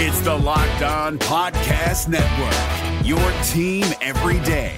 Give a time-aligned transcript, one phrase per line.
[0.00, 4.76] It's the Locked On Podcast Network, your team every day.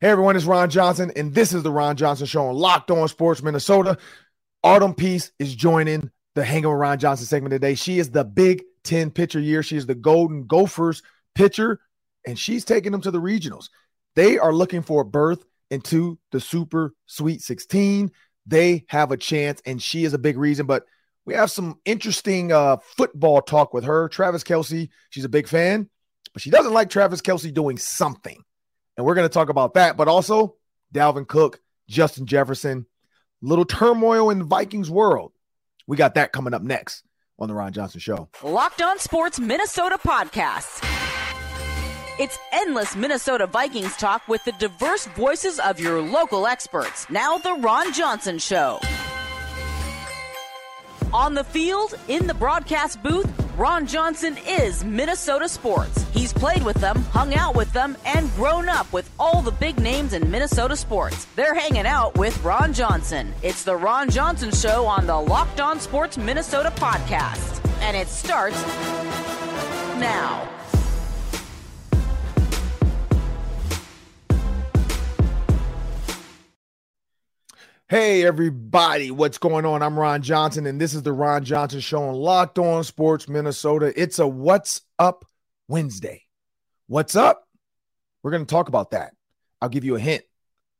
[0.00, 3.06] Hey everyone, it's Ron Johnson, and this is the Ron Johnson Show on Locked On
[3.06, 3.98] Sports Minnesota.
[4.64, 7.76] Autumn Pease is joining the Hanging with Ron Johnson segment today.
[7.76, 9.62] She is the Big Ten pitcher year.
[9.62, 11.04] She is the Golden Gophers
[11.36, 11.78] pitcher,
[12.26, 13.68] and she's taking them to the regionals.
[14.16, 18.10] They are looking for a berth into the Super Sweet 16.
[18.50, 20.66] They have a chance, and she is a big reason.
[20.66, 20.82] But
[21.24, 24.08] we have some interesting uh, football talk with her.
[24.08, 25.88] Travis Kelce, she's a big fan,
[26.32, 28.42] but she doesn't like Travis Kelce doing something.
[28.96, 30.56] And we're going to talk about that, but also
[30.92, 32.86] Dalvin Cook, Justin Jefferson,
[33.40, 35.32] little turmoil in the Vikings world.
[35.86, 37.04] We got that coming up next
[37.38, 38.28] on the Ron Johnson Show.
[38.42, 40.99] Locked On Sports Minnesota Podcasts.
[42.20, 47.08] It's endless Minnesota Vikings talk with the diverse voices of your local experts.
[47.08, 48.78] Now, The Ron Johnson Show.
[51.14, 53.26] On the field, in the broadcast booth,
[53.56, 56.04] Ron Johnson is Minnesota sports.
[56.12, 59.80] He's played with them, hung out with them, and grown up with all the big
[59.80, 61.26] names in Minnesota sports.
[61.36, 63.32] They're hanging out with Ron Johnson.
[63.42, 67.66] It's the Ron Johnson Show on the Locked On Sports Minnesota podcast.
[67.80, 68.62] And it starts
[69.96, 70.59] now.
[77.90, 79.82] Hey, everybody, what's going on?
[79.82, 83.92] I'm Ron Johnson, and this is the Ron Johnson Show on Locked On Sports Minnesota.
[84.00, 85.24] It's a What's Up
[85.66, 86.22] Wednesday.
[86.86, 87.48] What's up?
[88.22, 89.14] We're going to talk about that.
[89.60, 90.22] I'll give you a hint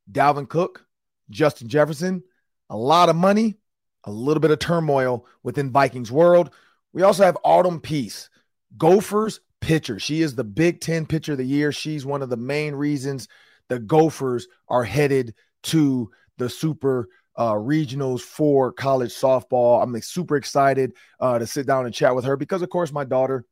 [0.09, 0.87] Dalvin Cook,
[1.31, 2.23] Justin Jefferson,
[2.69, 3.57] a lot of money,
[4.05, 6.51] a little bit of turmoil within Vikings world.
[6.93, 8.31] We also have Autumn Pease,
[8.79, 9.99] Gophers pitcher.
[9.99, 11.73] She is the Big Ten pitcher of the year.
[11.73, 13.27] She's one of the main reasons
[13.67, 19.83] the Gophers are headed to the super uh, regionals for college softball.
[19.83, 23.05] I'm super excited uh, to sit down and chat with her because, of course, my
[23.05, 23.45] daughter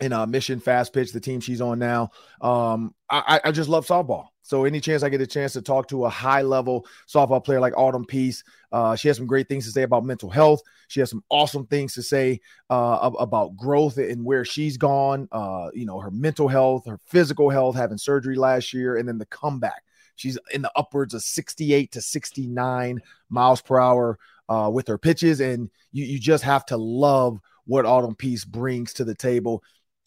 [0.00, 2.10] in uh, Mission Fast Pitch, the team she's on now,
[2.40, 4.28] um, I, I just love softball.
[4.42, 7.60] So any chance I get a chance to talk to a high level softball player
[7.60, 10.60] like Autumn Pease, uh, she has some great things to say about mental health.
[10.88, 15.28] She has some awesome things to say uh, about growth and where she's gone.
[15.32, 19.16] Uh, you know, her mental health, her physical health, having surgery last year, and then
[19.18, 19.82] the comeback.
[20.16, 25.40] She's in the upwards of 68 to 69 miles per hour uh, with her pitches.
[25.40, 29.62] And you, you just have to love what Autumn Pease brings to the table.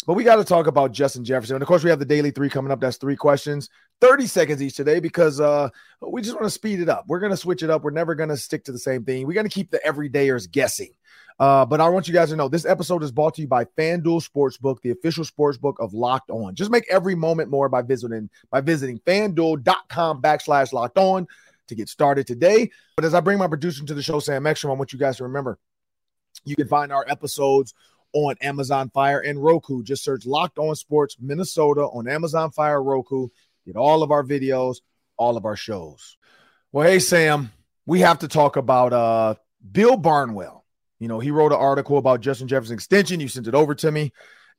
[0.05, 1.55] But we got to talk about Justin Jefferson.
[1.55, 2.79] And of course, we have the daily three coming up.
[2.79, 3.69] That's three questions,
[3.99, 5.69] 30 seconds each today because uh,
[6.01, 7.05] we just want to speed it up.
[7.07, 7.83] We're going to switch it up.
[7.83, 9.27] We're never going to stick to the same thing.
[9.27, 10.91] We're going to keep the everydayers guessing.
[11.39, 13.65] Uh, but I want you guys to know this episode is brought to you by
[13.65, 16.55] FanDuel Sportsbook, the official sportsbook of Locked On.
[16.55, 21.27] Just make every moment more by visiting by visiting FanDuel.com backslash Locked On
[21.67, 22.71] to get started today.
[22.95, 25.17] But as I bring my producer to the show, Sam Ekstrom, I want you guys
[25.17, 25.59] to remember
[26.45, 27.73] you can find our episodes
[28.13, 29.83] on Amazon Fire and Roku.
[29.83, 33.27] Just search Locked On Sports Minnesota on Amazon Fire, Roku.
[33.65, 34.77] Get all of our videos,
[35.17, 36.17] all of our shows.
[36.71, 37.51] Well, hey Sam,
[37.85, 39.35] we have to talk about uh
[39.71, 40.56] Bill Barnwell.
[40.99, 43.19] You know, he wrote an article about Justin Jefferson extension.
[43.19, 44.11] You sent it over to me.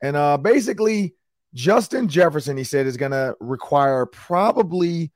[0.02, 1.14] And uh, basically,
[1.54, 5.10] Justin Jefferson, he said, is going to require probably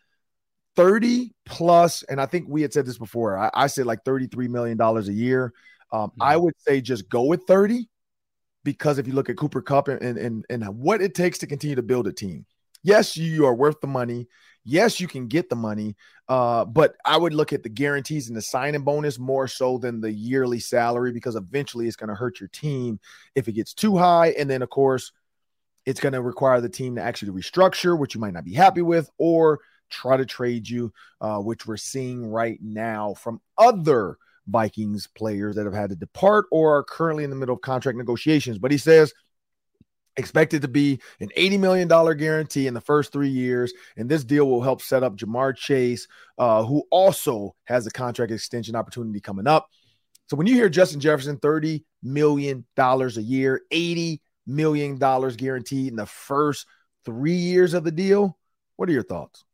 [0.76, 3.36] 30 plus, and I think we had said this before.
[3.36, 5.52] I, I said like $33 million a year.
[5.92, 6.22] Um, mm-hmm.
[6.22, 7.88] I would say just go with 30
[8.64, 11.76] because if you look at Cooper Kupp and, and, and what it takes to continue
[11.76, 12.46] to build a team,
[12.82, 14.26] yes, you are worth the money.
[14.64, 15.96] Yes, you can get the money,
[16.28, 20.00] uh, but I would look at the guarantees and the signing bonus more so than
[20.00, 23.00] the yearly salary because eventually it's going to hurt your team
[23.34, 24.28] if it gets too high.
[24.38, 25.10] And then, of course,
[25.84, 28.82] it's going to require the team to actually restructure, which you might not be happy
[28.82, 35.06] with, or try to trade you, uh, which we're seeing right now from other Vikings
[35.06, 38.58] players that have had to depart or are currently in the middle of contract negotiations.
[38.58, 39.12] But he says
[40.16, 43.72] expected to be an $80 million guarantee in the first three years.
[43.96, 46.06] And this deal will help set up Ja'Marr Chase,
[46.38, 49.68] uh, who also has a contract extension opportunity coming up.
[50.28, 56.06] So when you hear Justin Jefferson, $30 million a year, $80 million guaranteed in the
[56.06, 56.66] first
[57.04, 58.38] three years of the deal,
[58.76, 59.44] what are your thoughts?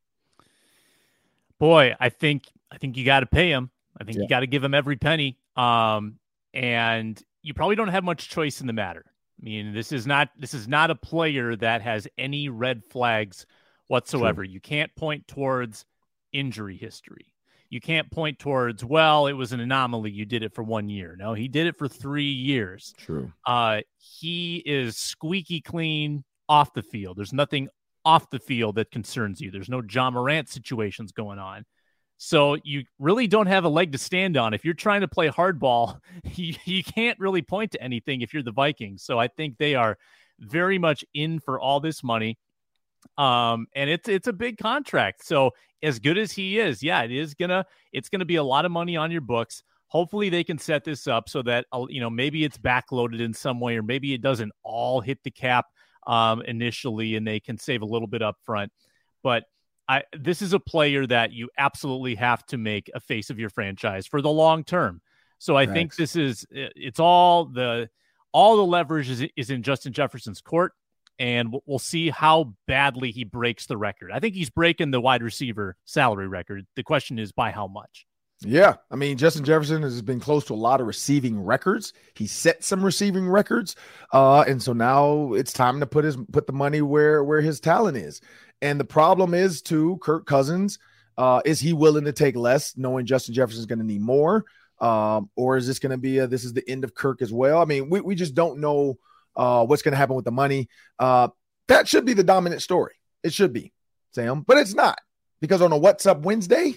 [1.59, 3.71] Boy, I think I think you got to pay him.
[4.01, 4.23] I think yeah.
[4.23, 5.39] you got to give him every penny.
[5.57, 6.19] Um,
[6.55, 9.05] and you probably don't have much choice in the matter.
[9.41, 13.47] I mean, this is not this is not a player that has any red flags
[13.87, 14.43] whatsoever.
[14.43, 15.85] You can't point towards
[16.33, 17.27] injury history.
[17.71, 20.11] You can't point towards, well, it was an anomaly.
[20.11, 21.17] You did it for one year.
[21.19, 22.95] No, he did it for three years.
[22.97, 23.31] True.
[23.47, 27.19] Uh, he is squeaky clean off the field.
[27.19, 27.69] There's nothing
[28.07, 29.51] off the field that concerns you.
[29.51, 31.67] There's no Ja Morant situations going on.
[32.19, 34.53] So you really don't have a leg to stand on.
[34.53, 36.01] If you're trying to play hardball,
[36.35, 39.03] you, you can't really point to anything if you're the Vikings.
[39.05, 39.97] So I think they are
[40.41, 42.37] very much in for all this money.
[43.17, 45.25] Um, and it's it's a big contract.
[45.25, 48.65] So as good as he is, yeah, it is gonna it's gonna be a lot
[48.65, 49.63] of money on your books.
[49.87, 53.33] Hopefully they can set this up so that uh, you know maybe it's backloaded in
[53.33, 55.67] some way, or maybe it doesn't all hit the cap
[56.07, 58.73] um, initially, and they can save a little bit up front.
[59.23, 59.45] But
[59.89, 63.49] I, this is a player that you absolutely have to make a face of your
[63.49, 65.01] franchise for the long term.
[65.39, 65.77] So I Thanks.
[65.77, 67.89] think this is it's all the
[68.33, 70.73] all the leverage is, is in Justin Jefferson's court,
[71.19, 74.11] and we'll see how badly he breaks the record.
[74.13, 76.67] I think he's breaking the wide receiver salary record.
[76.77, 78.07] The question is by how much.
[78.41, 81.93] Yeah, I mean Justin Jefferson has been close to a lot of receiving records.
[82.15, 83.75] He set some receiving records,
[84.13, 87.59] uh, and so now it's time to put his put the money where where his
[87.59, 88.21] talent is.
[88.63, 90.79] And the problem is to Kirk Cousins.
[91.17, 94.45] Uh, is he willing to take less, knowing Justin Jefferson is going to need more?
[94.81, 97.33] Um, or is this going to be a this is the end of Kirk as
[97.33, 97.61] well?
[97.61, 98.99] I mean, we, we just don't know
[99.35, 100.69] uh, what's going to happen with the money.
[100.97, 101.29] Uh,
[101.67, 102.95] that should be the dominant story.
[103.25, 103.73] It should be,
[104.13, 105.01] Sam, but it's not
[105.41, 106.77] because on a What's Up Wednesday,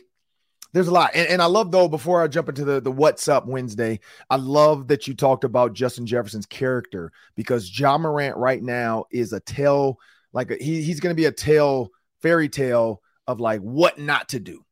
[0.73, 1.11] there's a lot.
[1.13, 4.37] And, and I love though, before I jump into the, the What's Up Wednesday, I
[4.37, 9.39] love that you talked about Justin Jefferson's character because Ja Morant right now is a
[9.39, 9.99] tell
[10.33, 11.89] like a, he, he's going to be a tale
[12.21, 14.63] fairy tale of like what not to do.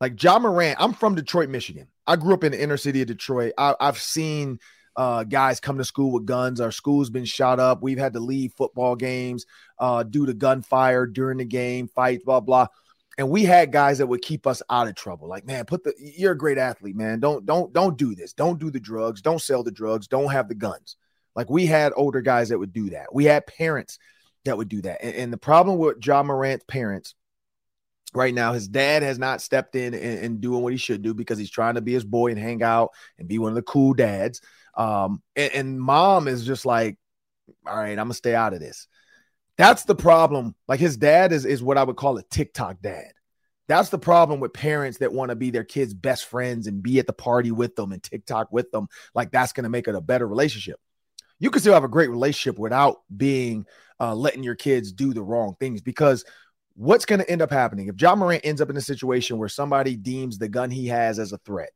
[0.00, 1.88] Like Ja Morant, I'm from Detroit, Michigan.
[2.06, 3.52] I grew up in the inner city of Detroit.
[3.56, 4.58] I, have seen
[4.96, 6.60] uh, guys come to school with guns.
[6.60, 7.82] Our school's been shot up.
[7.82, 9.46] We've had to leave football games
[9.78, 12.68] uh, due to gunfire during the game, fights, blah blah.
[13.18, 15.26] And we had guys that would keep us out of trouble.
[15.28, 17.18] Like, man, put the you're a great athlete, man.
[17.18, 18.34] Don't don't don't do this.
[18.34, 19.22] Don't do the drugs.
[19.22, 20.06] Don't sell the drugs.
[20.06, 20.96] Don't have the guns.
[21.34, 23.14] Like we had older guys that would do that.
[23.14, 23.98] We had parents
[24.44, 25.02] that would do that.
[25.02, 27.14] And, and the problem with Ja Morant's parents
[28.14, 31.12] right now, his dad has not stepped in and, and, doing what he should do
[31.12, 33.62] because he's trying to be his boy and hang out and be one of the
[33.62, 34.40] cool dads.
[34.76, 36.96] Um, and, and mom is just like,
[37.66, 38.88] all right, I'm gonna stay out of this.
[39.58, 40.54] That's the problem.
[40.68, 43.12] Like his dad is is what I would call a TikTok dad.
[43.68, 46.98] That's the problem with parents that want to be their kids' best friends and be
[46.98, 48.88] at the party with them and TikTok with them.
[49.14, 50.78] Like that's going to make it a better relationship.
[51.38, 53.66] You can still have a great relationship without being
[53.98, 56.24] uh, letting your kids do the wrong things because
[56.74, 59.48] what's going to end up happening if Ja Morant ends up in a situation where
[59.48, 61.70] somebody deems the gun he has as a threat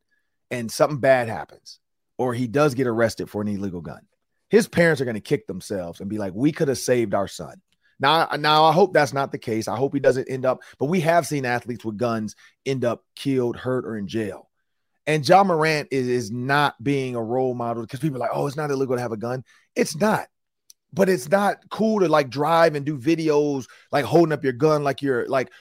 [0.49, 1.79] and something bad happens
[2.17, 4.01] or he does get arrested for an illegal gun,
[4.49, 7.27] his parents are going to kick themselves and be like, "We could have saved our
[7.27, 7.61] son."
[8.01, 9.67] Now, now I hope that's not the case.
[9.67, 13.05] I hope he doesn't end up, but we have seen athletes with guns end up
[13.15, 14.49] killed, hurt, or in jail.
[15.07, 18.47] And Ja Morant is, is not being a role model because people are like, oh,
[18.47, 19.43] it's not illegal to have a gun.
[19.75, 20.27] It's not
[20.93, 24.83] but it's not cool to like drive and do videos like holding up your gun
[24.83, 25.51] like you're like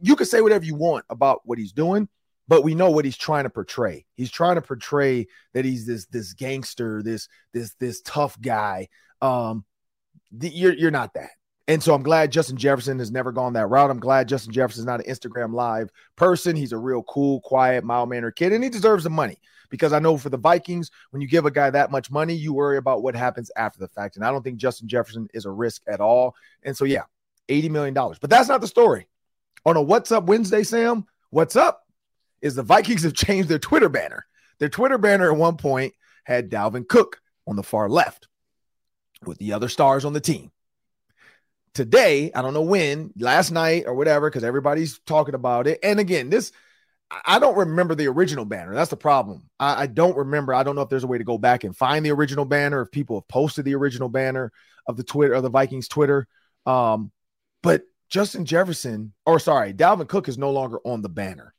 [0.00, 2.08] you can say whatever you want about what he's doing
[2.48, 6.06] but we know what he's trying to portray he's trying to portray that he's this
[6.06, 8.88] this gangster this this this tough guy
[9.22, 9.64] um
[10.32, 11.30] the, you're you're not that
[11.68, 13.90] and so I'm glad Justin Jefferson has never gone that route.
[13.90, 16.54] I'm glad Justin Jefferson's not an Instagram live person.
[16.54, 19.98] He's a real cool, quiet, mild mannered kid, and he deserves the money because I
[19.98, 23.02] know for the Vikings, when you give a guy that much money, you worry about
[23.02, 24.16] what happens after the fact.
[24.16, 26.36] And I don't think Justin Jefferson is a risk at all.
[26.62, 27.02] And so, yeah,
[27.48, 27.94] $80 million.
[27.94, 29.08] But that's not the story.
[29.64, 31.84] On a What's Up Wednesday, Sam, what's up
[32.40, 34.26] is the Vikings have changed their Twitter banner.
[34.58, 35.94] Their Twitter banner at one point
[36.24, 38.28] had Dalvin Cook on the far left
[39.24, 40.50] with the other stars on the team
[41.76, 45.78] today, I don't know when, last night or whatever, because everybody's talking about it.
[45.82, 46.50] And again, this
[47.24, 48.74] I don't remember the original banner.
[48.74, 49.48] That's the problem.
[49.60, 50.52] I, I, don't remember.
[50.52, 52.82] I don't know if there's a way to go back and find the original banner,
[52.82, 54.50] if people have posted the original banner
[54.88, 56.26] of the Twitter of the Vikings Twitter.
[56.64, 57.12] Um,
[57.62, 61.54] but Justin Jefferson, or sorry, Dalvin Cook is no longer on the banner.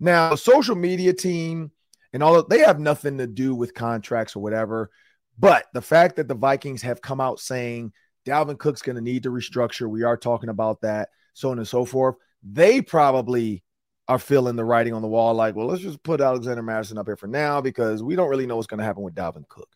[0.00, 1.70] Now, the social media team
[2.12, 4.90] and all they have nothing to do with contracts or whatever.
[5.38, 7.92] But the fact that the Vikings have come out saying
[8.28, 11.66] Dalvin Cook's going to need to restructure, we are talking about that, so on and
[11.66, 12.16] so forth.
[12.42, 13.62] They probably
[14.06, 17.06] are feeling the writing on the wall like, well, let's just put Alexander Mattison up
[17.06, 19.68] here for now because we don't really know what's going to happen with Dalvin Cook.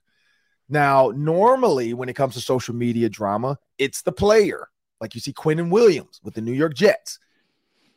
[0.69, 4.69] Now, normally when it comes to social media drama, it's the player.
[5.01, 7.19] Like you see Quinnen Williams with the New York Jets.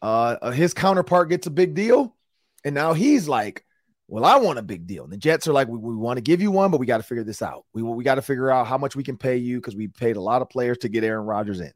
[0.01, 2.15] Uh, uh, his counterpart gets a big deal.
[2.63, 3.64] And now he's like,
[4.07, 5.03] well, I want a big deal.
[5.03, 6.97] And the Jets are like, we, we want to give you one, but we got
[6.97, 7.65] to figure this out.
[7.73, 10.15] We, we got to figure out how much we can pay you because we paid
[10.15, 11.71] a lot of players to get Aaron Rodgers in.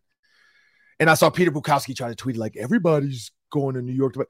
[0.99, 4.13] And I saw Peter Bukowski try to tweet like everybody's going to New York.
[4.13, 4.27] To,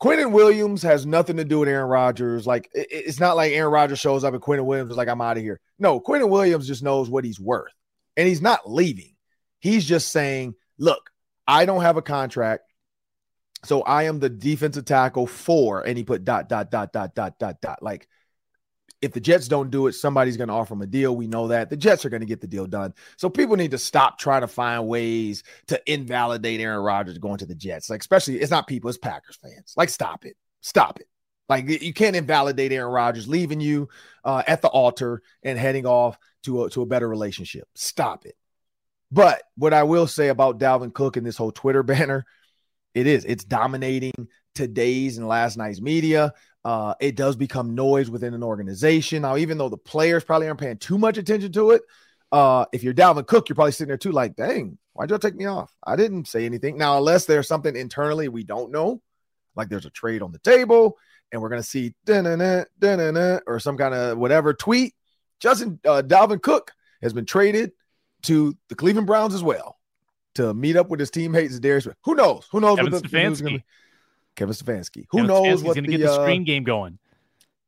[0.00, 2.46] Quinnen Williams has nothing to do with Aaron Rodgers.
[2.46, 5.20] Like it, it's not like Aaron Rodgers shows up and Quinnen Williams is like, I'm
[5.20, 5.60] out of here.
[5.78, 7.72] No, Quinnen Williams just knows what he's worth.
[8.16, 9.14] And he's not leaving.
[9.58, 11.10] He's just saying, look,
[11.46, 12.65] I don't have a contract.
[13.66, 17.38] So I am the defensive tackle for, and he put dot, dot, dot, dot, dot,
[17.38, 17.82] dot, dot.
[17.82, 18.08] Like,
[19.02, 21.14] if the Jets don't do it, somebody's going to offer them a deal.
[21.14, 21.68] We know that.
[21.68, 22.94] The Jets are going to get the deal done.
[23.16, 27.46] So people need to stop trying to find ways to invalidate Aaron Rodgers going to
[27.46, 27.90] the Jets.
[27.90, 29.74] Like, especially, it's not people, it's Packers fans.
[29.76, 30.36] Like, stop it.
[30.60, 31.08] Stop it.
[31.48, 33.88] Like, you can't invalidate Aaron Rodgers leaving you
[34.24, 37.68] uh, at the altar and heading off to a, to a better relationship.
[37.74, 38.36] Stop it.
[39.12, 42.24] But what I will say about Dalvin Cook and this whole Twitter banner,
[42.96, 46.32] it is, it's dominating today's and last night's media.
[46.64, 49.20] Uh, it does become noise within an organization.
[49.20, 51.82] Now, even though the players probably aren't paying too much attention to it,
[52.32, 55.36] uh, if you're Dalvin Cook, you're probably sitting there too, like, dang, why'd y'all take
[55.36, 55.70] me off?
[55.86, 56.78] I didn't say anything.
[56.78, 59.02] Now, unless there's something internally we don't know,
[59.56, 60.96] like there's a trade on the table
[61.30, 61.94] and we're going to see
[63.46, 64.94] or some kind of whatever tweet,
[65.38, 66.72] Justin uh, Dalvin Cook
[67.02, 67.72] has been traded
[68.22, 69.76] to the Cleveland Browns as well
[70.36, 71.58] to meet up with his teammates.
[71.58, 72.46] Darius, who knows?
[72.52, 72.76] Who knows?
[72.76, 73.62] Kevin what the, Stefanski.
[74.34, 75.06] Kevin Stefanski.
[75.10, 76.98] Who Kevin knows what gonna the, get the screen uh, game going?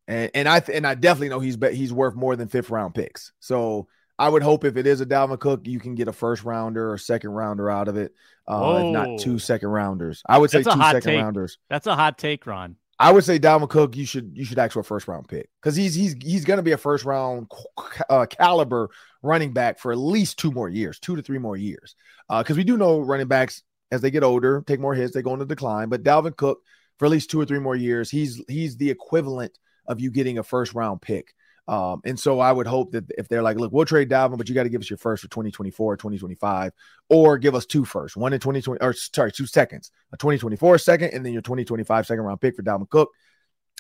[0.07, 2.95] And, and I th- and I definitely know he's he's worth more than fifth round
[2.95, 3.33] picks.
[3.41, 6.45] So I would hope if it is a Dalvin Cook, you can get a first
[6.45, 8.13] rounder or second rounder out of it,
[8.49, 10.23] uh, if not two second rounders.
[10.29, 11.21] I would say That's two second take.
[11.21, 11.59] rounders.
[11.69, 12.77] That's a hot take, Ron.
[12.99, 15.49] I would say Dalvin Cook, you should you should ask for a first round pick
[15.63, 17.51] because he's he's he's going to be a first round
[18.11, 18.91] uh, caliber
[19.23, 21.95] running back for at least two more years, two to three more years.
[22.29, 25.23] Because uh, we do know running backs as they get older take more hits, they
[25.23, 25.89] go into decline.
[25.89, 26.61] But Dalvin Cook
[26.99, 28.11] for at least two or three more years.
[28.11, 31.35] He's he's the equivalent of you getting a first round pick.
[31.69, 34.49] Um, and so I would hope that if they're like, look, we'll trade Dalvin, but
[34.49, 36.73] you got to give us your first for 2024, 2025,
[37.11, 41.11] or give us two first, one in 2020, or sorry, two seconds, a 2024 second,
[41.13, 43.11] and then your 2025 second round pick for Dalvin Cook.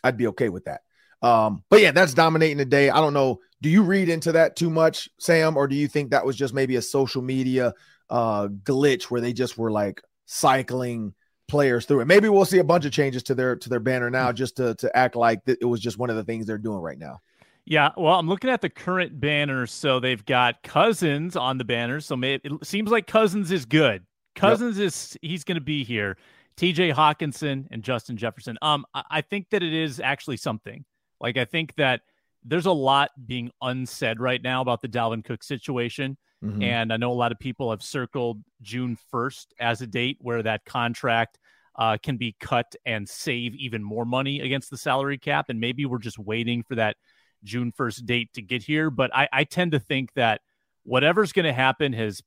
[0.04, 0.82] I'd be okay with that.
[1.22, 2.90] Um, but yeah, that's dominating the day.
[2.90, 3.40] I don't know.
[3.62, 6.54] Do you read into that too much, Sam, or do you think that was just
[6.54, 7.74] maybe a social media
[8.10, 11.12] uh glitch where they just were like cycling
[11.48, 12.04] players through it.
[12.06, 14.74] Maybe we'll see a bunch of changes to their to their banner now, just to
[14.76, 17.20] to act like it was just one of the things they're doing right now.
[17.68, 19.66] Yeah, well, I'm looking at the current banner.
[19.66, 22.00] So they've got Cousins on the banner.
[22.00, 24.06] So maybe, it seems like Cousins is good.
[24.34, 24.86] Cousins yep.
[24.86, 26.16] is he's going to be here.
[26.56, 26.92] T.J.
[26.92, 28.56] Hockenson and Justin Jefferson.
[28.62, 30.84] Um, I think that it is actually something.
[31.20, 32.00] Like I think that
[32.42, 36.16] there's a lot being unsaid right now about the Dalvin Cook situation.
[36.42, 36.62] Mm-hmm.
[36.62, 40.42] And I know a lot of people have circled June 1st as a date where
[40.42, 41.38] that contract
[41.76, 45.50] uh, can be cut and save even more money against the salary cap.
[45.50, 46.96] And maybe we're just waiting for that
[47.44, 48.90] June 1st date to get here.
[48.90, 50.40] But I, I tend to think that
[50.84, 52.22] whatever's going to happen has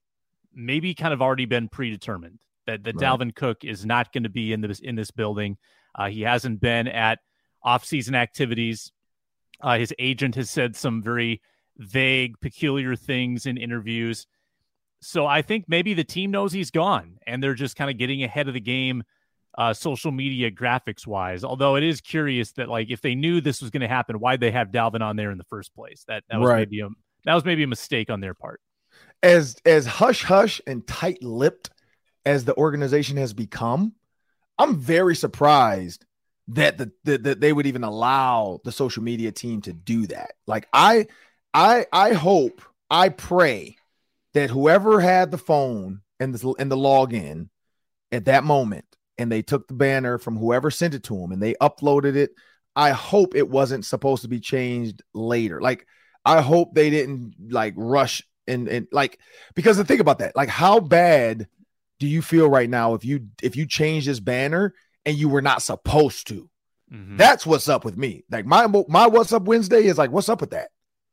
[0.54, 2.40] maybe kind of already been predetermined.
[2.68, 3.20] That, that right.
[3.20, 5.58] Dalvin Cook is not going to be in this in this building.
[5.96, 7.20] Uh, he hasn't been at
[7.66, 8.92] offseason activities.
[9.60, 11.42] Uh, his agent has said some very
[11.78, 14.28] vague, peculiar things in interviews.
[15.02, 18.24] So I think maybe the team knows he's gone and they're just kind of getting
[18.24, 19.04] ahead of the game
[19.58, 21.44] uh, social media graphics wise.
[21.44, 24.40] Although it is curious that like if they knew this was going to happen, why'd
[24.40, 26.04] they have Dalvin on there in the first place?
[26.08, 26.60] That that was right.
[26.60, 26.90] maybe a
[27.26, 28.62] that was maybe a mistake on their part.
[29.24, 31.70] As as hush hush and tight lipped
[32.26, 33.94] as the organization has become,
[34.58, 36.06] I'm very surprised
[36.50, 40.34] that the, the that they would even allow the social media team to do that.
[40.48, 41.08] Like I
[41.54, 43.78] I I hope, I pray
[44.34, 47.50] that whoever had the phone and the and the login
[48.12, 48.86] at that moment,
[49.18, 52.32] and they took the banner from whoever sent it to them and they uploaded it.
[52.76, 55.62] I hope it wasn't supposed to be changed later.
[55.62, 55.86] Like
[56.24, 59.20] I hope they didn't like rush and and like
[59.56, 61.48] because the thing about that, like how bad
[62.00, 64.74] do you feel right now if you if you change this banner
[65.06, 66.50] and you were not supposed to?
[66.92, 67.18] Mm-hmm.
[67.18, 68.24] That's what's up with me.
[68.30, 70.70] Like my my what's up Wednesday is like what's up with that?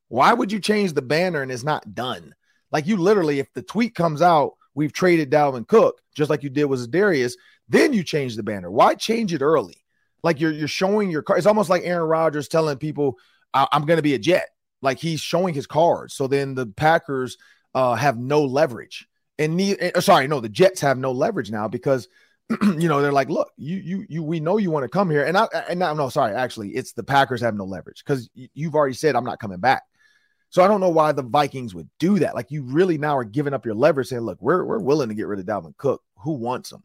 [0.08, 2.34] Why would you change the banner and it's not done?
[2.72, 6.50] Like you literally, if the tweet comes out, we've traded Dalvin Cook, just like you
[6.50, 7.36] did with Darius,
[7.68, 8.70] then you change the banner.
[8.70, 9.84] Why change it early?
[10.22, 11.38] Like you're you're showing your card.
[11.38, 13.18] It's almost like Aaron Rodgers telling people,
[13.54, 14.48] "I'm going to be a Jet."
[14.82, 16.14] Like he's showing his cards.
[16.14, 17.36] So then the Packers
[17.74, 19.08] uh, have no leverage,
[19.38, 22.08] and ne- uh, sorry, no, the Jets have no leverage now because
[22.62, 25.24] you know they're like, "Look, you you you, we know you want to come here,"
[25.24, 28.74] and I and no, no, sorry, actually, it's the Packers have no leverage because you've
[28.74, 29.82] already said I'm not coming back.
[30.50, 32.34] So I don't know why the Vikings would do that.
[32.34, 35.14] Like you really now are giving up your leverage, saying, "Look, we're we're willing to
[35.14, 36.02] get rid of Dalvin Cook.
[36.22, 36.82] Who wants him?"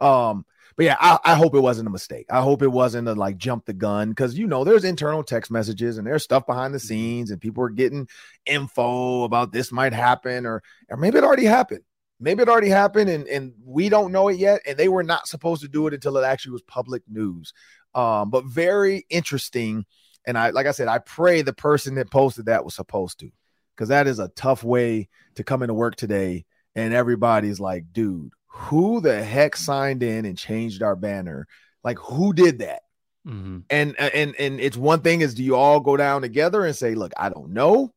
[0.00, 0.44] Um,
[0.76, 2.26] but yeah, I, I hope it wasn't a mistake.
[2.30, 5.50] I hope it wasn't a like jump the gun because you know there's internal text
[5.50, 6.86] messages and there's stuff behind the mm-hmm.
[6.86, 8.08] scenes and people are getting
[8.46, 11.82] info about this might happen or or maybe it already happened.
[12.18, 14.62] Maybe it already happened and and we don't know it yet.
[14.66, 17.52] And they were not supposed to do it until it actually was public news.
[17.94, 19.84] Um, but very interesting
[20.26, 23.30] and I, like I said, I pray the person that posted that was supposed to,
[23.74, 26.44] because that is a tough way to come into work today.
[26.74, 31.46] And everybody's like, dude, who the heck signed in and changed our banner?
[31.82, 32.82] Like, who did that?
[33.26, 33.58] Mm-hmm.
[33.68, 36.94] And and and it's one thing is do you all go down together and say,
[36.94, 37.92] look, I don't know.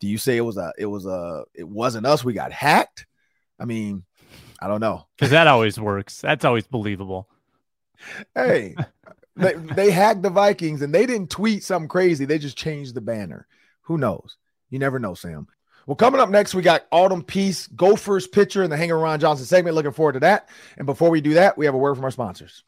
[0.00, 3.06] Do you say it was a it was a it wasn't us, we got hacked?
[3.60, 4.04] I mean,
[4.60, 5.06] I don't know.
[5.16, 6.20] Because that always works.
[6.20, 7.28] That's always believable.
[8.34, 8.74] Hey,
[9.36, 12.24] they, they hacked the Vikings and they didn't tweet something crazy.
[12.24, 13.46] They just changed the banner.
[13.82, 14.36] Who knows?
[14.70, 15.46] You never know, Sam.
[15.86, 19.46] Well, coming up next, we got Autumn Pease, Gophers pitcher in the Hanger Ron Johnson
[19.46, 19.74] segment.
[19.74, 20.48] Looking forward to that.
[20.76, 22.62] And before we do that, we have a word from our sponsors.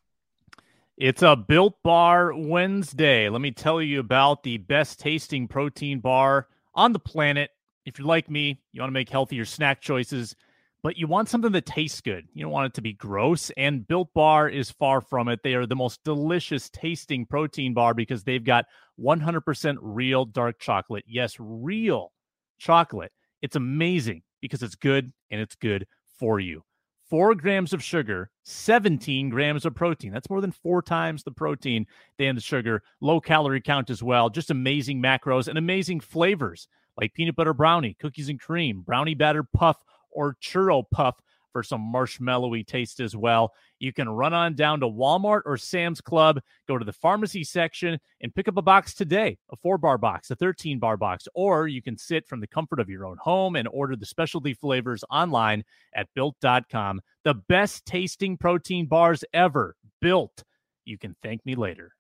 [0.97, 3.29] It's a Built Bar Wednesday.
[3.29, 7.51] Let me tell you about the best tasting protein bar on the planet.
[7.85, 10.35] If you're like me, you want to make healthier snack choices,
[10.83, 12.27] but you want something that tastes good.
[12.33, 13.51] You don't want it to be gross.
[13.57, 15.43] And Built Bar is far from it.
[15.43, 18.67] They are the most delicious tasting protein bar because they've got
[19.01, 21.05] 100% real dark chocolate.
[21.07, 22.13] Yes, real
[22.59, 23.13] chocolate.
[23.43, 25.87] It's amazing because it's good and it's good
[26.19, 26.63] for you.
[27.11, 30.13] Four grams of sugar, 17 grams of protein.
[30.13, 31.87] That's more than four times the protein
[32.19, 32.83] than the sugar.
[33.01, 34.31] Low calorie count as well.
[34.31, 39.43] Just amazing macros and amazing flavors like peanut butter brownie, cookies and cream, brownie batter
[39.43, 39.77] puff,
[40.11, 41.17] or churro puff
[41.53, 43.53] for some marshmallowy taste as well.
[43.85, 48.01] You can run on down to Walmart or Sam's Club, go to the pharmacy section,
[48.23, 51.69] and pick up a box today a four bar box, a 13 bar box, or
[51.69, 55.05] you can sit from the comfort of your own home and order the specialty flavors
[55.11, 55.65] online
[55.95, 57.03] at built.com.
[57.25, 59.77] The best tasting protein bars ever.
[60.01, 60.45] Built.
[60.87, 61.93] You can thank me later.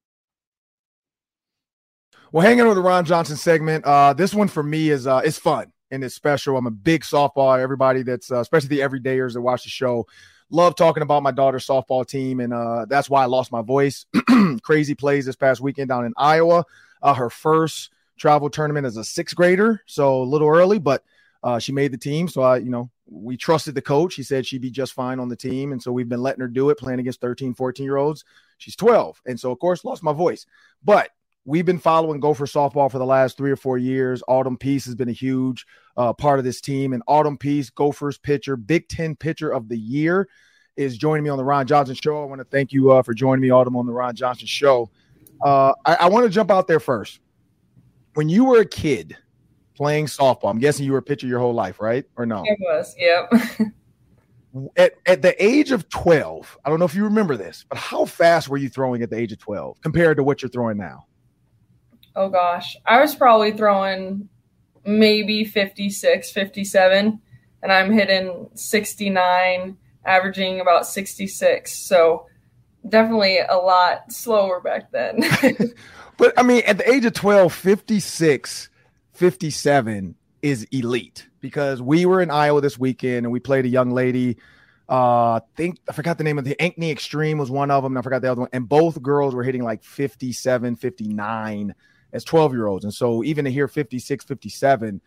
[2.32, 3.84] Well, hanging on the Ron Johnson segment.
[3.84, 6.56] Uh, this one for me is uh, is fun and it's special.
[6.56, 7.58] I'm a big softball.
[7.58, 10.06] Everybody that's uh, especially the everydayers that watch the show
[10.50, 14.06] love talking about my daughter's softball team, and uh, that's why I lost my voice.
[14.62, 16.64] Crazy plays this past weekend down in Iowa.
[17.02, 21.02] Uh, her first travel tournament as a sixth grader, so a little early, but
[21.42, 22.28] uh, she made the team.
[22.28, 24.14] So I, you know, we trusted the coach.
[24.14, 26.48] He said she'd be just fine on the team, and so we've been letting her
[26.48, 28.24] do it, playing against 13, 14 year olds.
[28.58, 30.46] She's 12, and so of course lost my voice,
[30.82, 31.10] but
[31.44, 34.22] we've been following Gopher softball for the last three or four years.
[34.28, 35.66] Autumn Pease has been a huge
[35.96, 39.78] uh, part of this team, and Autumn Pease, Gophers pitcher, Big Ten pitcher of the
[39.78, 40.28] year,
[40.76, 42.22] is joining me on the Ron Johnson Show.
[42.22, 44.90] I want to thank you uh, for joining me, Autumn, on the Ron Johnson Show.
[45.44, 47.20] Uh, I, I want to jump out there first.
[48.14, 49.16] When you were a kid
[49.76, 52.04] playing softball, I'm guessing you were a pitcher your whole life, right?
[52.16, 52.42] Or no?
[52.44, 53.32] It was, yep.
[54.76, 58.04] at, at the age of 12, I don't know if you remember this, but how
[58.04, 61.06] fast were you throwing at the age of 12 compared to what you're throwing now?
[62.16, 64.28] Oh gosh, I was probably throwing
[64.84, 67.20] maybe 56, 57,
[67.62, 71.72] and I'm hitting 69, averaging about 66.
[71.72, 72.26] So
[72.88, 75.20] definitely a lot slower back then.
[76.18, 78.68] but I mean, at the age of 12, 56,
[79.12, 83.90] 57 is elite because we were in Iowa this weekend and we played a young
[83.90, 84.36] lady.
[84.88, 87.92] Uh, I think I forgot the name of the Ankeny Extreme was one of them.
[87.92, 88.50] And I forgot the other one.
[88.52, 91.74] And both girls were hitting like 57, 59
[92.14, 92.84] as 12 year olds.
[92.84, 95.00] And so even to hear 56, 57,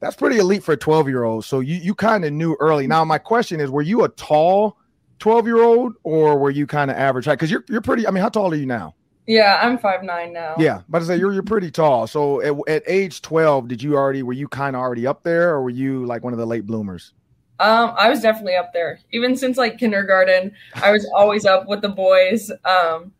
[0.00, 1.44] that's pretty elite for a 12 year old.
[1.44, 2.86] So you, you kind of knew early.
[2.86, 4.78] Now, my question is, were you a tall
[5.18, 7.38] 12 year old or were you kind of average height?
[7.38, 8.94] Cause you're, you're pretty, I mean, how tall are you now?
[9.26, 10.56] Yeah, I'm five nine now.
[10.58, 12.08] Yeah, but I say you're you're pretty tall.
[12.08, 15.50] So at, at age twelve, did you already were you kind of already up there,
[15.50, 17.14] or were you like one of the late bloomers?
[17.60, 18.98] Um, I was definitely up there.
[19.12, 22.50] Even since like kindergarten, I was always up with the boys.
[22.64, 23.12] Um,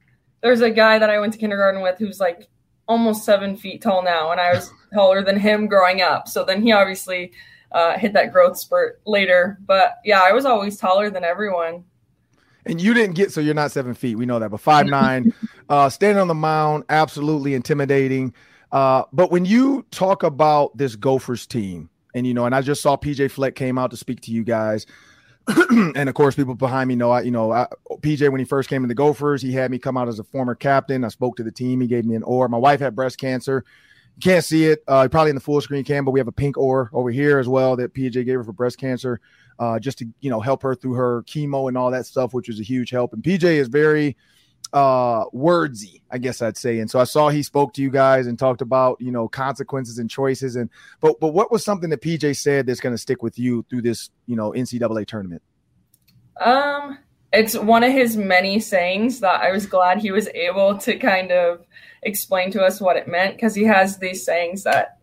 [0.42, 2.48] there's a guy that I went to kindergarten with who's like
[2.87, 6.29] almost seven feet tall now, and I was taller than him growing up.
[6.29, 7.33] So then he obviously
[7.73, 9.59] uh, hit that growth spurt later.
[9.66, 11.85] But yeah, I was always taller than everyone.
[12.64, 14.16] And you didn't get so you're not seven feet.
[14.16, 15.35] We know that, but five nine,
[15.68, 18.35] uh, standing on the mound, absolutely intimidating.
[18.71, 22.83] Uh, but when you talk about this Gophers team, and you know, and I just
[22.83, 24.87] saw PJ Fleck came out to speak to you guys.
[25.70, 27.66] and of course, people behind me know I, you know, I,
[28.00, 30.24] PJ when he first came in the Gophers, he had me come out as a
[30.24, 31.05] former captain.
[31.05, 31.81] I spoke to the team.
[31.81, 32.48] He gave me an oar.
[32.48, 33.64] My wife had breast cancer.
[34.16, 36.33] You can't see it, uh, probably in the full screen cam, but we have a
[36.33, 39.20] pink oar over here as well that PJ gave her for breast cancer,
[39.59, 42.48] uh, just to you know help her through her chemo and all that stuff, which
[42.48, 43.12] was a huge help.
[43.12, 44.16] And PJ is very
[44.72, 46.78] uh wordsy i guess i'd say.
[46.78, 49.98] And so i saw he spoke to you guys and talked about you know consequences
[49.98, 50.56] and choices.
[50.56, 53.64] And but but what was something that pj said that's going to stick with you
[53.68, 55.42] through this you know ncaa tournament?
[56.40, 56.98] Um
[57.32, 61.32] it's one of his many sayings that i was glad he was able to kind
[61.32, 61.64] of
[62.02, 64.98] explain to us what it meant because he has these sayings that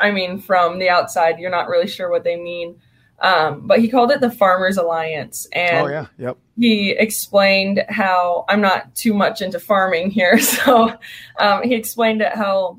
[0.00, 2.76] i mean from the outside you're not really sure what they mean
[3.22, 6.38] um, but he called it the Farmers Alliance, and oh yeah, yep.
[6.58, 10.94] He explained how I'm not too much into farming here, so
[11.38, 12.78] um, he explained it how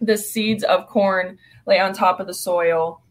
[0.00, 3.02] the seeds of corn lay on top of the soil.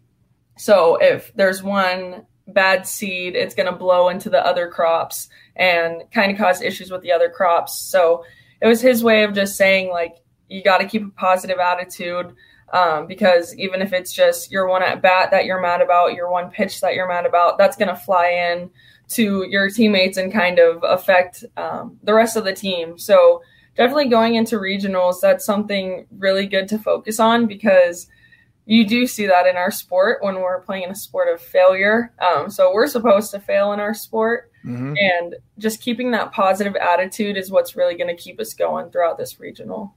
[0.58, 3.36] So if there's one bad seed.
[3.36, 7.12] It's going to blow into the other crops and kind of cause issues with the
[7.12, 7.78] other crops.
[7.78, 8.24] So
[8.62, 10.16] it was his way of just saying, like,
[10.48, 12.36] you got to keep a positive attitude
[12.74, 16.32] um, because even if it's just your one at bat that you're mad about, your
[16.32, 18.70] one pitch that you're mad about, that's going to fly in
[19.10, 22.98] to your teammates and kind of affect um, the rest of the team.
[22.98, 23.42] So
[23.76, 28.08] definitely going into regionals, that's something really good to focus on because
[28.66, 32.14] you do see that in our sport when we're playing in a sport of failure.
[32.22, 34.52] Um, so we're supposed to fail in our sport.
[34.64, 34.94] Mm-hmm.
[34.98, 39.18] And just keeping that positive attitude is what's really going to keep us going throughout
[39.18, 39.96] this regional.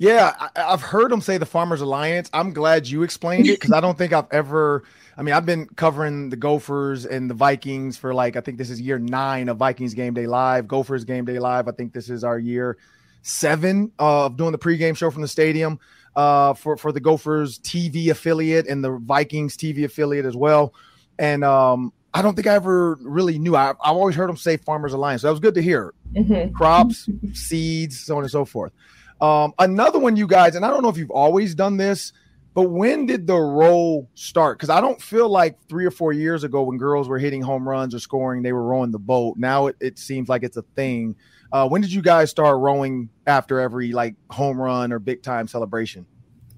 [0.00, 2.30] Yeah, I, have heard them say the Farmers Alliance.
[2.32, 4.84] I'm glad you explained it because I don't think I've ever.
[5.18, 8.70] I mean, I've been covering the Gophers and the Vikings for like I think this
[8.70, 11.68] is year nine of Vikings Game Day Live, Gophers Game Day Live.
[11.68, 12.78] I think this is our year
[13.20, 15.78] seven of doing the pregame show from the stadium
[16.16, 20.72] uh, for for the Gophers TV affiliate and the Vikings TV affiliate as well.
[21.18, 23.54] And um, I don't think I ever really knew.
[23.54, 25.20] I, have always heard them say Farmers Alliance.
[25.20, 25.92] So that was good to hear.
[26.14, 26.54] Mm-hmm.
[26.54, 28.72] Crops, seeds, so on and so forth.
[29.20, 32.12] Um, another one, you guys, and I don't know if you've always done this,
[32.54, 34.58] but when did the role start?
[34.58, 37.68] Because I don't feel like three or four years ago, when girls were hitting home
[37.68, 39.36] runs or scoring, they were rowing the boat.
[39.36, 41.16] Now it, it seems like it's a thing.
[41.52, 45.46] Uh, when did you guys start rowing after every like home run or big time
[45.46, 46.06] celebration?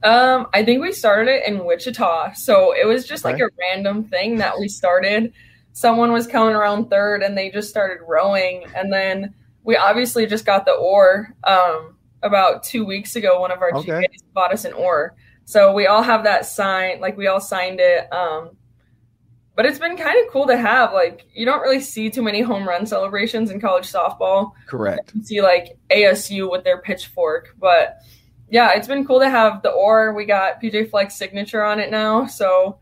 [0.02, 2.32] Um, I think we started it in Wichita.
[2.34, 3.34] So it was just okay.
[3.34, 5.32] like a random thing that we started.
[5.72, 8.64] Someone was coming around third and they just started rowing.
[8.74, 11.34] And then we obviously just got the oar.
[11.44, 13.90] Um, about two weeks ago, one of our okay.
[13.90, 15.14] GKs bought us an oar.
[15.44, 18.12] So we all have that sign, like we all signed it.
[18.12, 18.56] Um,
[19.54, 20.92] but it's been kind of cool to have.
[20.92, 24.52] Like you don't really see too many home run celebrations in college softball.
[24.66, 25.12] Correct.
[25.14, 27.98] You see like ASU with their pitchfork, but
[28.48, 30.14] yeah, it's been cool to have the oar.
[30.14, 32.78] We got PJ Fleck's signature on it now, so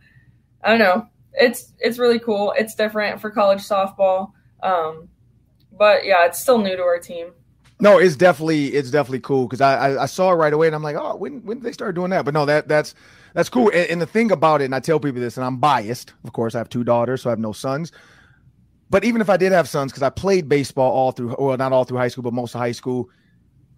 [0.62, 1.06] I don't know.
[1.32, 2.52] It's it's really cool.
[2.56, 5.08] It's different for college softball, um,
[5.76, 7.32] but yeah, it's still new to our team.
[7.80, 10.76] No, it's definitely it's definitely cool because I, I, I saw it right away and
[10.76, 12.24] I'm like, oh, when when did they start doing that?
[12.24, 12.94] But no, that that's
[13.34, 13.68] that's cool.
[13.68, 16.14] And, and, the thing about it, and I tell people this, and I'm biased.
[16.24, 17.92] Of course, I have two daughters, so I have no sons.
[18.90, 21.72] But even if I did have sons, because I played baseball all through, well, not
[21.72, 23.08] all through high school, but most of high school,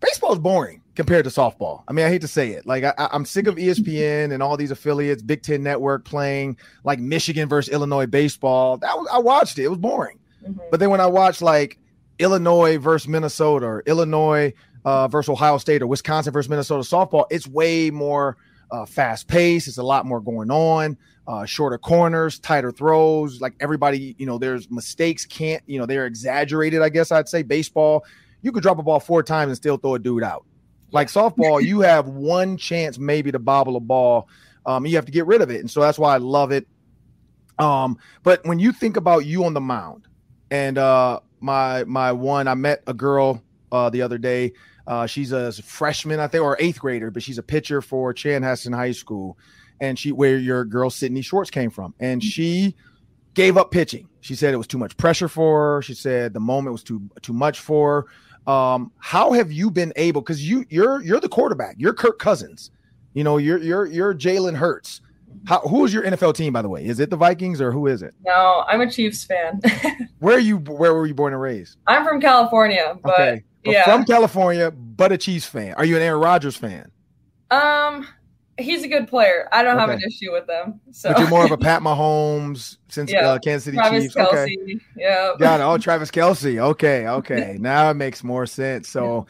[0.00, 1.82] baseball is boring compared to softball.
[1.86, 2.66] I mean, I hate to say it.
[2.66, 6.98] Like, I, I'm sick of ESPN and all these affiliates, Big Ten Network playing like
[6.98, 8.78] Michigan versus Illinois baseball.
[8.78, 9.64] That was, I watched it.
[9.64, 10.18] It was boring.
[10.42, 10.60] Mm-hmm.
[10.70, 11.78] But then when I watched like
[12.22, 14.52] Illinois versus Minnesota or Illinois
[14.84, 18.36] uh, versus Ohio State or Wisconsin versus Minnesota softball, it's way more
[18.70, 19.68] uh, fast paced.
[19.68, 20.96] It's a lot more going on.
[21.26, 23.40] Uh, shorter corners, tighter throws.
[23.40, 25.26] Like everybody, you know, there's mistakes.
[25.26, 26.80] Can't you know they're exaggerated?
[26.82, 28.04] I guess I'd say baseball.
[28.40, 30.44] You could drop a ball four times and still throw a dude out.
[30.90, 34.28] Like softball, you have one chance maybe to bobble a ball.
[34.66, 36.66] Um, you have to get rid of it, and so that's why I love it.
[37.58, 40.06] Um, but when you think about you on the mound,
[40.50, 44.52] and uh, my my one, I met a girl uh, the other day.
[44.86, 48.74] Uh, she's a freshman, I think, or eighth grader, but she's a pitcher for Chanhassen
[48.74, 49.38] High School,
[49.80, 52.28] and she where your girl Sydney Schwartz came from, and mm-hmm.
[52.28, 52.74] she
[53.34, 54.08] gave up pitching.
[54.20, 55.82] She said it was too much pressure for her.
[55.82, 58.06] She said the moment was too too much for
[58.46, 58.52] her.
[58.52, 60.20] Um, how have you been able?
[60.20, 61.76] Because you you're you're the quarterback.
[61.78, 62.70] You're Kirk Cousins.
[63.14, 65.00] You know you're you're you're Jalen Hurts.
[65.46, 66.84] How, who is your NFL team, by the way?
[66.84, 68.14] Is it the Vikings or who is it?
[68.24, 69.60] No, I'm a Chiefs fan.
[70.18, 70.58] where are you?
[70.58, 71.78] Where were you born and raised?
[71.86, 73.44] I'm from California, but, okay.
[73.64, 75.74] but yeah, from California, but a Chiefs fan.
[75.74, 76.90] Are you an Aaron Rodgers fan?
[77.50, 78.06] Um,
[78.56, 79.48] he's a good player.
[79.52, 79.80] I don't okay.
[79.80, 80.80] have an issue with them.
[80.92, 81.12] So.
[81.12, 83.28] But you're more of a Pat Mahomes since yeah.
[83.28, 84.16] uh, Kansas City Travis Chiefs.
[84.16, 84.44] Kelce.
[84.44, 84.78] Okay.
[84.96, 85.32] Yeah.
[85.38, 85.64] Got it.
[85.64, 86.58] Oh, Travis Kelce.
[86.58, 87.06] Okay.
[87.22, 87.56] Okay.
[87.60, 88.88] now it makes more sense.
[88.88, 89.26] So.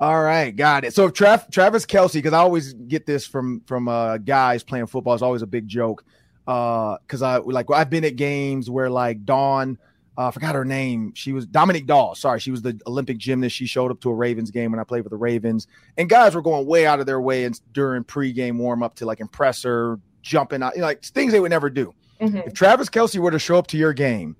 [0.00, 0.94] All right, got it.
[0.94, 4.86] So if Trav, Travis Kelce, because I always get this from from uh, guys playing
[4.86, 6.04] football, it's always a big joke.
[6.44, 9.76] Because uh, I like I've been at games where like Dawn,
[10.16, 11.12] uh, I forgot her name.
[11.14, 12.20] She was Dominique Dawes.
[12.20, 13.56] Sorry, she was the Olympic gymnast.
[13.56, 16.34] She showed up to a Ravens game when I played with the Ravens, and guys
[16.34, 19.64] were going way out of their way and during pregame warm up to like impress
[19.64, 21.92] her, jumping out, you know, like things they would never do.
[22.20, 22.38] Mm-hmm.
[22.46, 24.36] If Travis Kelce were to show up to your game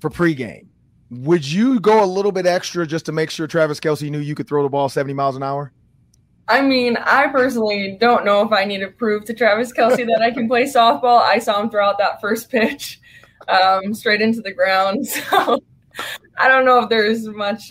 [0.00, 0.66] for pregame
[1.22, 4.34] would you go a little bit extra just to make sure Travis Kelce knew you
[4.34, 5.72] could throw the ball 70 miles an hour?
[6.48, 10.20] I mean, I personally don't know if I need to prove to Travis Kelce that
[10.22, 11.22] I can play softball.
[11.22, 13.00] I saw him throw out that first pitch
[13.48, 15.06] um, straight into the ground.
[15.30, 15.62] So
[16.36, 17.70] I don't know if there's much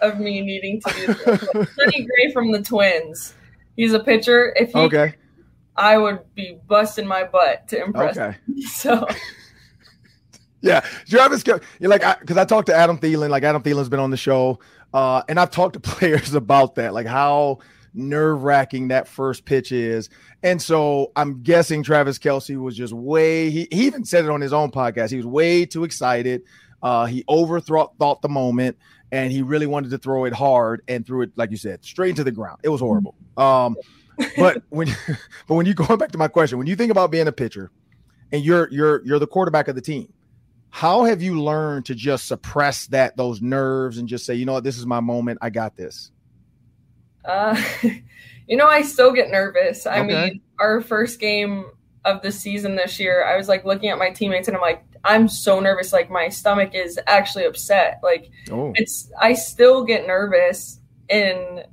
[0.00, 1.40] of me needing to do this.
[1.76, 3.34] Sonny Gray from the Twins.
[3.76, 4.54] He's a pitcher.
[4.56, 5.14] If he, okay.
[5.76, 8.16] I would be busting my butt to impress.
[8.16, 8.38] Okay.
[8.46, 8.62] Him.
[8.68, 9.06] So
[10.62, 14.00] yeah, Travis, you're like, because I, I, talked to Adam Thielen, like Adam Thielen's been
[14.00, 14.60] on the show,
[14.94, 17.58] uh, and I've talked to players about that, like how
[17.94, 20.08] nerve wracking that first pitch is.
[20.42, 24.40] And so I'm guessing Travis Kelce was just way, he, he even said it on
[24.40, 25.10] his own podcast.
[25.10, 26.42] He was way too excited.
[26.82, 28.76] Uh, he overthought the moment
[29.12, 32.10] and he really wanted to throw it hard and threw it, like you said, straight
[32.10, 32.60] into the ground.
[32.62, 33.14] It was horrible.
[33.36, 33.76] Um,
[34.36, 34.88] but when,
[35.46, 37.70] but when you going back to my question, when you think about being a pitcher
[38.32, 40.12] and you're, you're, you're the quarterback of the team,
[40.74, 44.54] how have you learned to just suppress that, those nerves and just say, you know
[44.54, 45.38] what, this is my moment.
[45.42, 46.10] I got this.
[47.26, 47.62] Uh,
[48.48, 49.86] you know, I still get nervous.
[49.86, 50.06] I okay.
[50.06, 51.66] mean, our first game
[52.06, 54.82] of the season this year, I was like looking at my teammates and I'm like,
[55.04, 55.92] I'm so nervous.
[55.92, 58.00] Like my stomach is actually upset.
[58.02, 58.72] Like oh.
[58.74, 60.80] it's, I still get nervous
[61.10, 61.64] in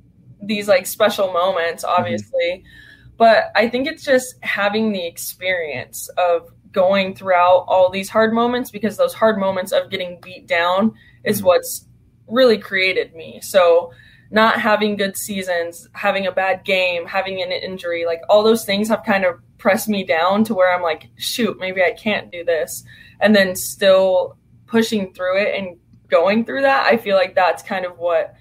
[0.42, 2.00] these like special moments, mm-hmm.
[2.02, 2.38] obviously.
[2.38, 3.16] Mm-hmm.
[3.16, 8.70] But I think it's just having the experience of going throughout all these hard moments
[8.70, 11.46] because those hard moments of getting beat down is mm-hmm.
[11.46, 11.86] what's
[12.28, 13.40] really created me.
[13.42, 13.92] So
[14.30, 18.88] not having good seasons, having a bad game, having an injury, like all those things
[18.88, 22.44] have kind of pressed me down to where I'm like, shoot, maybe I can't do
[22.44, 22.84] this.
[23.18, 25.78] And then still pushing through it and
[26.08, 28.34] going through that, I feel like that's kind of what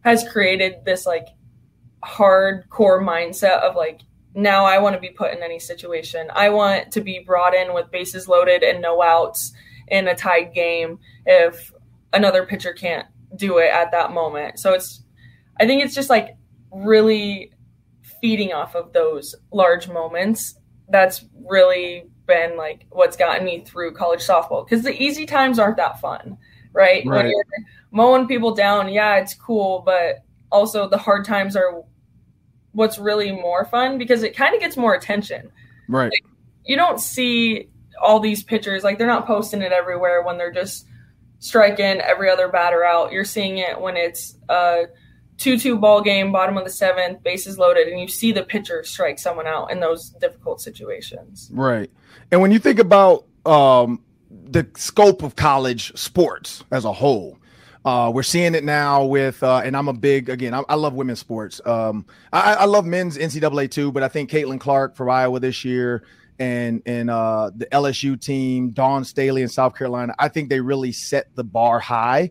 [0.00, 1.26] has created this like
[2.02, 4.00] hardcore mindset of like,
[4.36, 6.28] now I want to be put in any situation.
[6.32, 9.52] I want to be brought in with bases loaded and no outs
[9.88, 11.72] in a tied game if
[12.12, 14.58] another pitcher can't do it at that moment.
[14.58, 15.02] So it's
[15.58, 16.36] I think it's just like
[16.70, 17.50] really
[18.20, 20.56] feeding off of those large moments.
[20.90, 25.78] That's really been like what's gotten me through college softball because the easy times aren't
[25.78, 26.36] that fun,
[26.74, 27.06] right?
[27.06, 27.24] right?
[27.24, 27.44] When you're
[27.90, 31.82] mowing people down, yeah, it's cool, but also the hard times are
[32.76, 35.50] what's really more fun because it kind of gets more attention.
[35.88, 36.12] Right.
[36.12, 36.24] Like,
[36.64, 37.68] you don't see
[38.00, 40.86] all these pitchers like they're not posting it everywhere when they're just
[41.38, 43.12] striking every other batter out.
[43.12, 44.84] You're seeing it when it's uh
[45.38, 49.18] 2-2 ball game, bottom of the seventh, bases loaded, and you see the pitcher strike
[49.18, 51.50] someone out in those difficult situations.
[51.52, 51.90] Right.
[52.30, 57.38] And when you think about um, the scope of college sports as a whole,
[57.86, 60.52] uh, we're seeing it now with, uh, and I'm a big again.
[60.52, 61.60] I, I love women's sports.
[61.64, 65.64] Um, I, I, love men's NCAA too, but I think Caitlin Clark for Iowa this
[65.64, 66.02] year,
[66.38, 70.14] and and uh, the LSU team, Dawn Staley in South Carolina.
[70.18, 72.30] I think they really set the bar high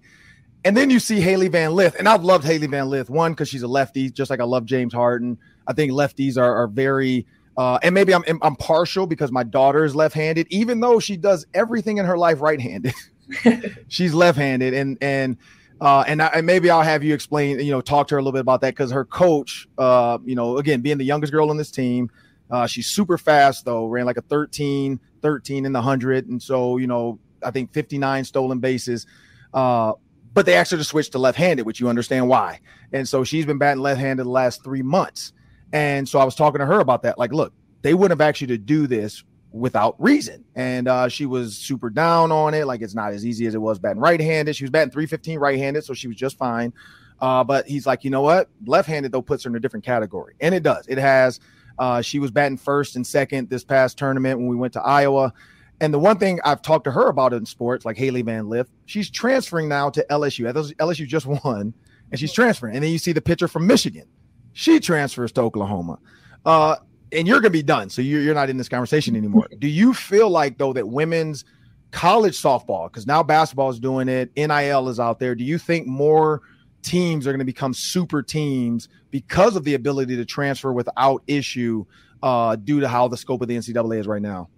[0.66, 3.48] and then you see Hailey Van Lith, and I've loved Hailey Van Lith one because
[3.48, 5.38] she's a lefty, just like I love James Harden.
[5.68, 9.86] I think lefties are, are very, uh, and maybe I'm I'm partial because my daughter
[9.86, 12.94] is left-handed, even though she does everything in her life right-handed.
[13.88, 15.38] she's left-handed, and and
[15.82, 18.22] uh, and, I, and maybe I'll have you explain, you know, talk to her a
[18.22, 21.50] little bit about that because her coach, uh, you know, again being the youngest girl
[21.50, 22.10] on this team,
[22.50, 26.78] uh, she's super fast though, ran like a 13, 13 in the hundred, and so
[26.78, 29.06] you know, I think 59 stolen bases.
[29.54, 29.94] Uh,
[30.34, 32.60] but they asked her to switch to left-handed, which you understand why.
[32.92, 35.32] And so she's been batting left-handed the last three months.
[35.72, 37.18] And so I was talking to her about that.
[37.18, 39.24] Like, look, they wouldn't have asked you to do this
[39.56, 40.44] without reason.
[40.56, 42.68] And uh, she was super down on it.
[42.68, 44.56] Like it's not as easy as it was batting right-handed.
[44.56, 46.74] She was batting 315 right-handed, so she was just fine.
[47.22, 48.50] Uh, but he's like, you know what?
[48.66, 50.86] Left-handed though puts her in a different category, and it does.
[50.88, 51.40] It has.
[51.78, 55.34] Uh, she was batting first and second this past tournament when we went to Iowa.
[55.82, 58.70] And the one thing I've talked to her about in sports, like Hailey Van Lith,
[58.86, 60.52] she's transferring now to LSU.
[60.76, 61.74] LSU just won,
[62.12, 62.76] and she's transferring.
[62.76, 64.08] And then you see the pitcher from Michigan.
[64.54, 66.00] She transfers to Oklahoma.
[66.46, 66.78] Uh,
[67.16, 67.90] and you're going to be done.
[67.90, 69.48] So you're, you're not in this conversation anymore.
[69.60, 71.46] Do you feel like, though, that women's
[71.92, 75.88] college softball, because now basketball is doing it, NIL is out there, do you think
[75.88, 76.42] more
[76.82, 81.86] teams are going to become super teams because of the ability to transfer without issue
[82.22, 84.50] uh, due to how the scope of the NCAA is right now?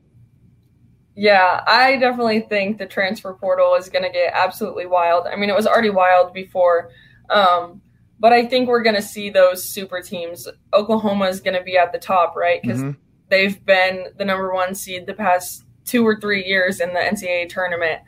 [1.15, 5.27] Yeah, I definitely think the transfer portal is going to get absolutely wild.
[5.27, 6.91] I mean, it was already wild before,
[7.29, 7.81] um,
[8.19, 10.47] but I think we're going to see those super teams.
[10.73, 12.61] Oklahoma is going to be at the top, right?
[12.61, 12.99] Because mm-hmm.
[13.29, 17.49] they've been the number one seed the past two or three years in the NCAA
[17.49, 18.01] tournament,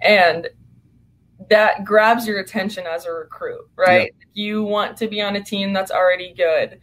[0.00, 0.48] and
[1.50, 4.14] that grabs your attention as a recruit, right?
[4.34, 6.78] You want to be on a team that's already good.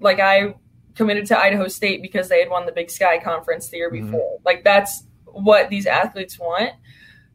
[0.00, 0.54] Like I
[0.94, 4.06] committed to Idaho State because they had won the Big Sky Conference the year mm-hmm.
[4.06, 4.38] before.
[4.44, 6.72] Like that's what these athletes want.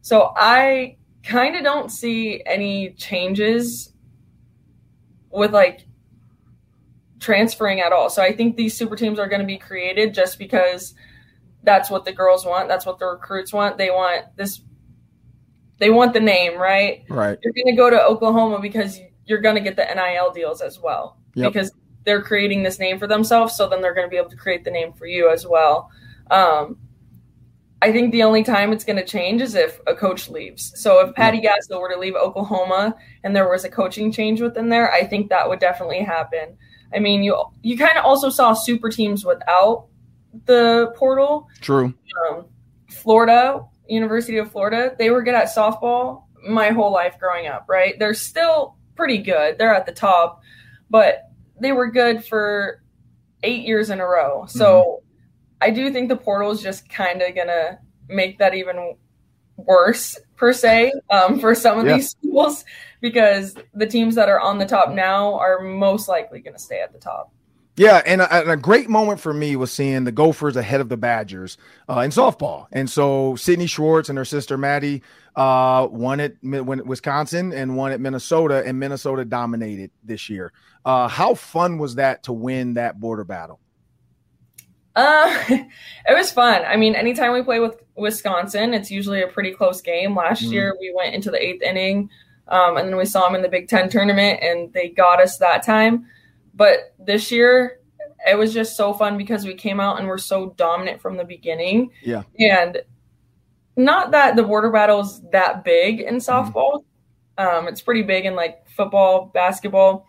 [0.02, 3.92] So I kind of don't see any changes
[5.36, 5.86] with like
[7.20, 8.10] transferring at all.
[8.10, 10.94] So I think these super teams are going to be created just because
[11.62, 12.68] that's what the girls want.
[12.68, 13.78] That's what the recruits want.
[13.78, 14.60] They want this.
[15.78, 17.04] They want the name, right?
[17.08, 17.38] Right.
[17.42, 20.80] You're going to go to Oklahoma because you're going to get the NIL deals as
[20.80, 21.52] well yep.
[21.52, 21.70] because
[22.04, 23.56] they're creating this name for themselves.
[23.56, 25.90] So then they're going to be able to create the name for you as well.
[26.30, 26.78] Um,
[27.82, 30.72] I think the only time it's going to change is if a coach leaves.
[30.76, 34.70] So if Patty Gasso were to leave Oklahoma and there was a coaching change within
[34.70, 36.56] there, I think that would definitely happen.
[36.94, 39.88] I mean, you you kind of also saw super teams without
[40.46, 41.48] the portal.
[41.60, 41.94] True.
[42.30, 42.46] Um,
[42.88, 47.98] Florida, University of Florida, they were good at softball my whole life growing up, right?
[47.98, 49.58] They're still pretty good.
[49.58, 50.40] They're at the top,
[50.88, 51.22] but
[51.60, 52.82] they were good for
[53.42, 54.46] eight years in a row.
[54.46, 55.05] So mm-hmm.
[55.60, 58.96] I do think the portal is just kind of going to make that even
[59.56, 61.96] worse, per se, um, for some of yeah.
[61.96, 62.64] these schools
[63.00, 66.80] because the teams that are on the top now are most likely going to stay
[66.80, 67.32] at the top.
[67.76, 70.88] Yeah, and a, and a, great moment for me was seeing the Gophers ahead of
[70.88, 71.58] the Badgers
[71.90, 72.68] uh, in softball.
[72.72, 75.02] And so Sydney Schwartz and her sister Maddie
[75.36, 80.54] uh, won at Wisconsin and won at Minnesota, and Minnesota dominated this year.
[80.86, 83.60] Uh, how fun was that to win that border battle?
[84.96, 86.64] Uh, it was fun.
[86.64, 90.16] I mean, anytime we play with Wisconsin, it's usually a pretty close game.
[90.16, 90.52] Last mm-hmm.
[90.52, 92.10] year, we went into the eighth inning,
[92.48, 95.36] um, and then we saw them in the Big Ten tournament, and they got us
[95.38, 96.06] that time.
[96.54, 97.80] But this year,
[98.26, 101.24] it was just so fun because we came out and were so dominant from the
[101.24, 101.90] beginning.
[102.02, 102.22] Yeah.
[102.40, 102.82] And
[103.76, 106.30] not that the border battle is that big in mm-hmm.
[106.30, 106.84] softball.
[107.38, 107.46] Mm-hmm.
[107.46, 110.06] Um, it's pretty big in like football, basketball.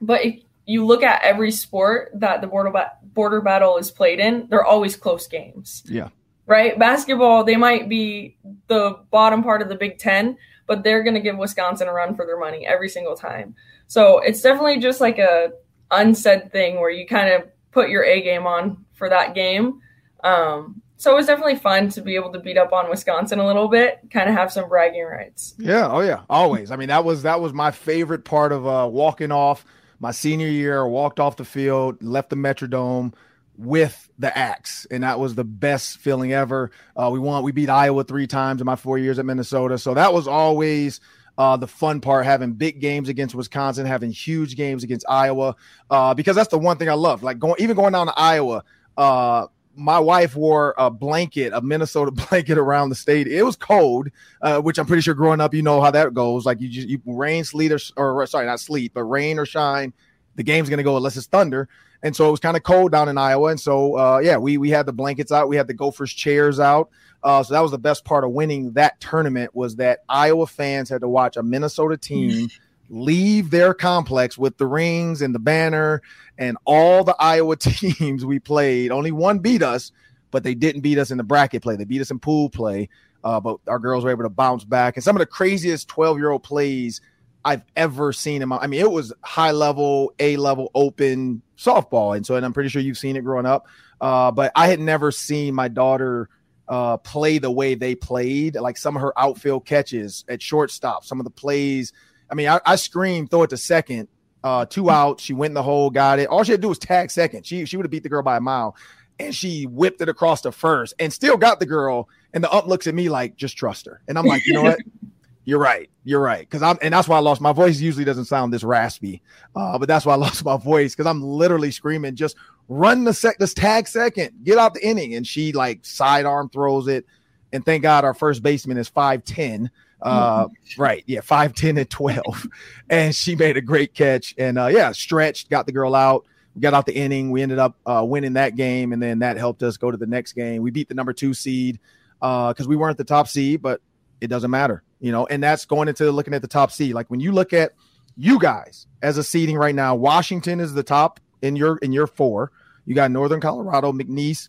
[0.00, 4.20] But if you look at every sport that the border, ba- border battle is played
[4.20, 5.82] in, they're always close games.
[5.86, 6.08] Yeah.
[6.46, 6.78] Right?
[6.78, 11.20] Basketball, they might be the bottom part of the Big Ten, but they're going to
[11.20, 13.54] give Wisconsin a run for their money every single time.
[13.86, 15.52] So it's definitely just like a
[15.90, 19.80] unsaid thing where you kind of put your A game on for that game.
[20.22, 23.46] Um, so it was definitely fun to be able to beat up on Wisconsin a
[23.46, 25.54] little bit, kind of have some bragging rights.
[25.58, 26.70] Yeah, oh yeah, always.
[26.70, 29.66] I mean, that was that was my favorite part of uh, walking off
[30.00, 30.86] my senior year.
[30.86, 33.14] Walked off the field, left the Metrodome
[33.56, 36.70] with the axe, and that was the best feeling ever.
[36.96, 37.42] Uh, we won.
[37.42, 41.00] We beat Iowa three times in my four years at Minnesota, so that was always
[41.36, 45.56] uh, the fun part, having big games against Wisconsin, having huge games against Iowa,
[45.90, 47.22] uh, because that's the one thing I love.
[47.22, 48.64] Like going, even going down to Iowa,
[48.96, 53.26] uh, my wife wore a blanket, a Minnesota blanket around the state.
[53.26, 54.08] It was cold,
[54.42, 56.46] uh, which I'm pretty sure growing up, you know how that goes.
[56.46, 59.92] Like you just you rain, sleet, or, or sorry, not sleet, but rain or shine,
[60.36, 61.68] the game's gonna go unless it's thunder.
[62.02, 63.48] And so it was kind of cold down in Iowa.
[63.48, 66.60] And so uh, yeah, we we had the blankets out, we had the Gophers chairs
[66.60, 66.90] out.
[67.22, 70.90] Uh, so that was the best part of winning that tournament was that Iowa fans
[70.90, 72.50] had to watch a Minnesota team
[72.94, 76.00] leave their complex with the rings and the banner
[76.38, 78.90] and all the Iowa teams we played.
[78.92, 79.92] Only one beat us,
[80.30, 81.76] but they didn't beat us in the bracket play.
[81.76, 82.88] They beat us in pool play.
[83.24, 84.96] Uh, but our girls were able to bounce back.
[84.96, 87.00] And some of the craziest 12 year old plays
[87.44, 88.58] I've ever seen in my.
[88.58, 92.68] I mean, it was high level, A level, open softball, and so and I'm pretty
[92.68, 93.66] sure you've seen it growing up.
[94.00, 96.28] Uh, but I had never seen my daughter
[96.68, 98.56] uh, play the way they played.
[98.56, 101.92] Like some of her outfield catches at shortstop, some of the plays.
[102.34, 104.08] I mean, I, I screamed, throw it to second,
[104.42, 105.20] uh, two out.
[105.20, 106.26] She went in the hole, got it.
[106.26, 107.46] All she had to do was tag second.
[107.46, 108.74] She she would have beat the girl by a mile,
[109.20, 112.08] and she whipped it across the first and still got the girl.
[112.32, 114.02] And the ump looks at me like, just trust her.
[114.08, 114.80] And I'm like, you know what?
[115.44, 115.88] You're right.
[116.02, 116.40] You're right.
[116.40, 117.78] Because I'm, and that's why I lost my voice.
[117.78, 119.22] Usually doesn't sound this raspy,
[119.54, 122.34] uh, but that's why I lost my voice because I'm literally screaming, just
[122.66, 125.14] run the sec, this tag second, get out the inning.
[125.14, 127.06] And she like sidearm throws it.
[127.52, 129.70] And thank God our first baseman is 5'10.
[130.04, 131.02] Uh, right.
[131.06, 131.20] Yeah.
[131.20, 132.46] 5'10 and 12.
[132.90, 134.34] and she made a great catch.
[134.38, 136.26] And uh, yeah, stretched, got the girl out.
[136.54, 137.30] We got out the inning.
[137.30, 138.92] We ended up uh, winning that game.
[138.92, 140.62] And then that helped us go to the next game.
[140.62, 141.80] We beat the number two seed
[142.22, 143.80] uh, because uh, we weren't the top seed, but
[144.20, 146.94] it doesn't matter, you know, and that's going into looking at the top seed.
[146.94, 147.72] Like when you look at
[148.16, 152.06] you guys as a seeding right now, Washington is the top in your in your
[152.06, 152.50] four.
[152.86, 154.48] You got Northern Colorado, McNeese,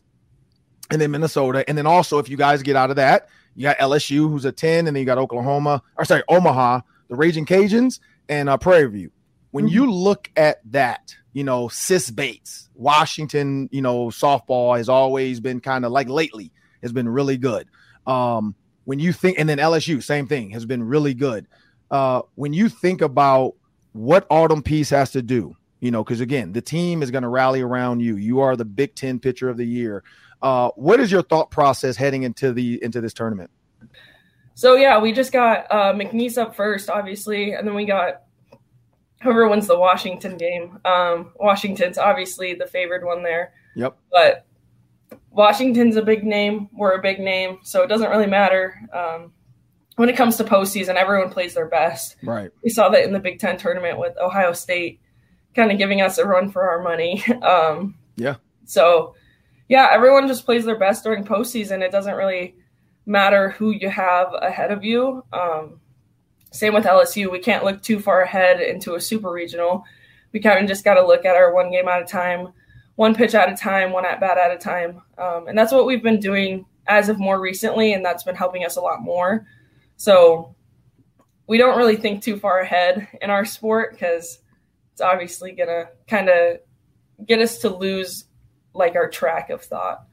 [0.89, 1.65] and then Minnesota.
[1.68, 4.52] And then also, if you guys get out of that, you got LSU, who's a
[4.52, 8.89] 10, and then you got Oklahoma, or sorry, Omaha, the Raging Cajuns, and uh, Prairie
[8.89, 9.12] View.
[9.52, 9.74] When mm-hmm.
[9.74, 15.60] you look at that, you know, Sis Bates, Washington, you know, softball has always been
[15.62, 17.68] kind of like lately has been really good.
[18.06, 21.48] Um, when you think, and then LSU, same thing, has been really good.
[21.89, 23.56] Uh, when you think about
[23.94, 27.30] what Autumn Pease has to do, you know, because again, the team is going to
[27.30, 28.18] rally around you.
[28.18, 30.04] You are the Big Ten pitcher of the year.
[30.45, 33.49] Uh, what is your thought process heading into the into this tournament?
[34.53, 38.22] So yeah, we just got uh, McNeese up first, obviously, and then we got
[39.24, 40.80] whoever wins the Washington game.
[40.86, 43.53] Um, Washington's obviously the favored one there.
[43.76, 43.97] Yep.
[44.11, 44.45] But
[45.32, 46.70] Washington's a big name.
[46.72, 48.80] We're a big name, so it doesn't really matter.
[48.93, 49.34] Um,
[49.95, 52.17] when it comes to postseason, everyone plays their best.
[52.22, 52.51] Right.
[52.63, 54.99] We saw that in the Big Ten tournament with Ohio State,
[55.55, 57.24] kind of giving us a run for our money.
[57.41, 58.36] Um, yeah.
[58.65, 59.15] So,
[59.68, 61.82] yeah, everyone just plays their best during postseason.
[61.82, 62.55] It doesn't really
[63.05, 65.24] matter who you have ahead of you.
[65.34, 65.80] Um,
[66.51, 67.32] same with LSU.
[67.32, 69.86] We can't look too far ahead into a super regional
[70.36, 72.49] we kind of just got to look at our one game at a time,
[72.95, 75.01] one pitch at a time, one at bat at a time.
[75.18, 78.66] Um, and that's what we've been doing as of more recently, and that's been helping
[78.66, 79.47] us a lot more.
[79.95, 80.53] So
[81.47, 84.39] we don't really think too far ahead in our sport because
[84.91, 86.57] it's obviously going to kind of
[87.26, 88.26] get us to lose
[88.76, 90.05] like our track of thought.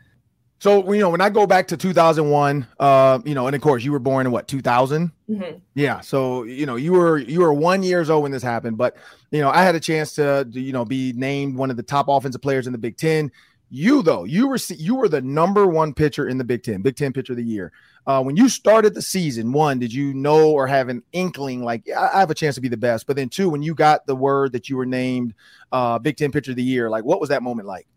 [0.62, 3.82] So you know, when I go back to 2001, uh, you know, and of course
[3.82, 5.10] you were born in what 2000.
[5.28, 5.58] Mm-hmm.
[5.74, 8.96] Yeah, so you know you were you were one years old when this happened, but
[9.32, 12.06] you know I had a chance to you know be named one of the top
[12.08, 13.32] offensive players in the Big Ten.
[13.70, 16.94] You though, you were you were the number one pitcher in the Big Ten, Big
[16.94, 17.72] Ten pitcher of the year.
[18.06, 21.88] Uh, when you started the season, one, did you know or have an inkling like
[21.90, 23.08] I have a chance to be the best?
[23.08, 25.34] But then two, when you got the word that you were named
[25.72, 27.88] uh, Big Ten pitcher of the year, like what was that moment like?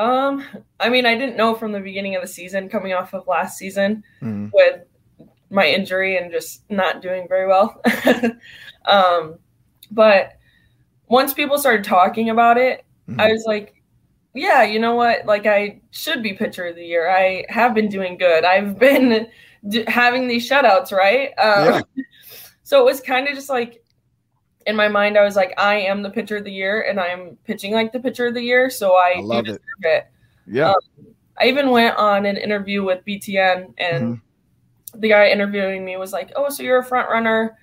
[0.00, 0.44] Um,
[0.78, 3.58] I mean, I didn't know from the beginning of the season, coming off of last
[3.58, 4.48] season Mm-hmm.
[4.52, 4.80] with
[5.50, 7.80] my injury and just not doing very well.
[8.86, 9.38] um,
[9.90, 10.38] but
[11.08, 13.20] once people started talking about it, Mhm.
[13.20, 13.74] I was like,
[14.32, 15.26] yeah, you know what?
[15.26, 17.10] Like, I should be pitcher of the year.
[17.10, 18.44] I have been doing good.
[18.44, 19.26] I've been
[19.68, 21.30] d- having these shutouts, right?
[21.38, 21.82] Um,
[22.62, 23.82] So it was kind of just like
[24.66, 27.36] in my mind, I was like, I am the pitcher of the year and I'm
[27.44, 28.68] pitching like the pitcher of the year.
[28.70, 29.46] So I, I love it.
[29.46, 30.06] deserve it.
[30.46, 30.74] Yeah,
[31.40, 35.00] I even went on an interview with BTN, and Mm-hmm.
[35.00, 37.56] the guy interviewing me was like, "Oh, so you're a front runner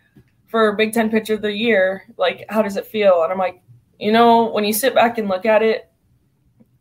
[0.47, 2.03] for Big Ten Pitcher of the Year?
[2.17, 3.61] Like, how does it feel?" And I'm like,
[3.99, 5.89] you know, when you sit back and look at it,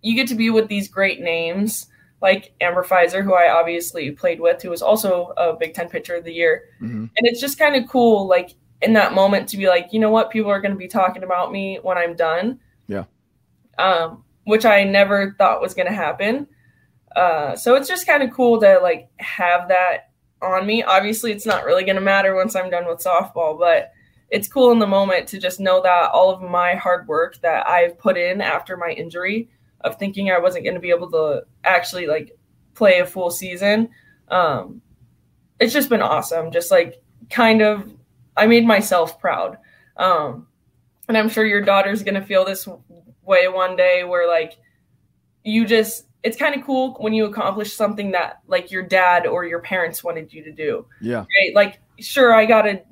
[0.02, 1.86] you get to be with these great names
[2.22, 6.14] like Amber Fiser, who I obviously played with, who was also a Big Ten Pitcher
[6.16, 7.10] of the Year, Mhm.
[7.16, 10.10] and it's just kind of cool, like in that moment, to be like, you know
[10.10, 12.60] what, people are going to be talking about me when I'm done.
[12.88, 13.04] Yeah.
[13.78, 16.46] Um, which I never thought was going to happen.
[17.14, 20.10] Uh, so it's just kind of cool to like have that
[20.42, 20.82] on me.
[20.82, 23.92] Obviously, it's not really going to matter once I'm done with softball, but
[24.30, 27.66] it's cool in the moment to just know that all of my hard work that
[27.66, 29.48] I've put in after my injury
[29.80, 32.36] of thinking I wasn't going to be able to actually like
[32.74, 33.90] play a full season.
[34.28, 34.82] Um,
[35.58, 36.50] it's just been awesome.
[36.50, 37.92] Just like kind of,
[38.36, 39.58] I made myself proud.
[39.96, 40.46] Um,
[41.08, 42.68] and I'm sure your daughter's going to feel this
[43.24, 44.54] way one day where like
[45.42, 49.44] you just it's kind of cool when you accomplish something that like your dad or
[49.44, 50.86] your parents wanted you to do.
[51.00, 51.54] Yeah, right?
[51.54, 52.82] Like sure i got a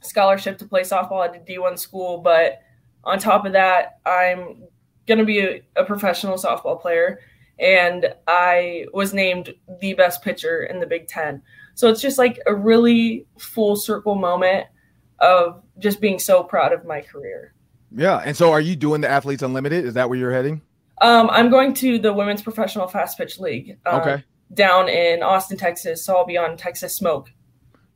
[0.00, 2.60] scholarship to play softball at a d1 school but
[3.04, 4.64] on top of that i'm
[5.06, 7.20] going to be a, a professional softball player.
[7.58, 11.42] And i was named the best pitcher in the big ten.
[11.74, 14.66] So it's just like a really full circle moment
[15.22, 17.54] of just being so proud of my career
[17.94, 18.22] yeah.
[18.24, 19.84] And so, are you doing the Athletes Unlimited?
[19.84, 20.62] Is that where you're heading?
[21.02, 23.76] Um, I'm going to the Women's Professional Fast Pitch League.
[23.84, 24.24] um, Okay.
[24.54, 26.02] Down in Austin, Texas.
[26.02, 27.30] So I'll be on Texas Smoke.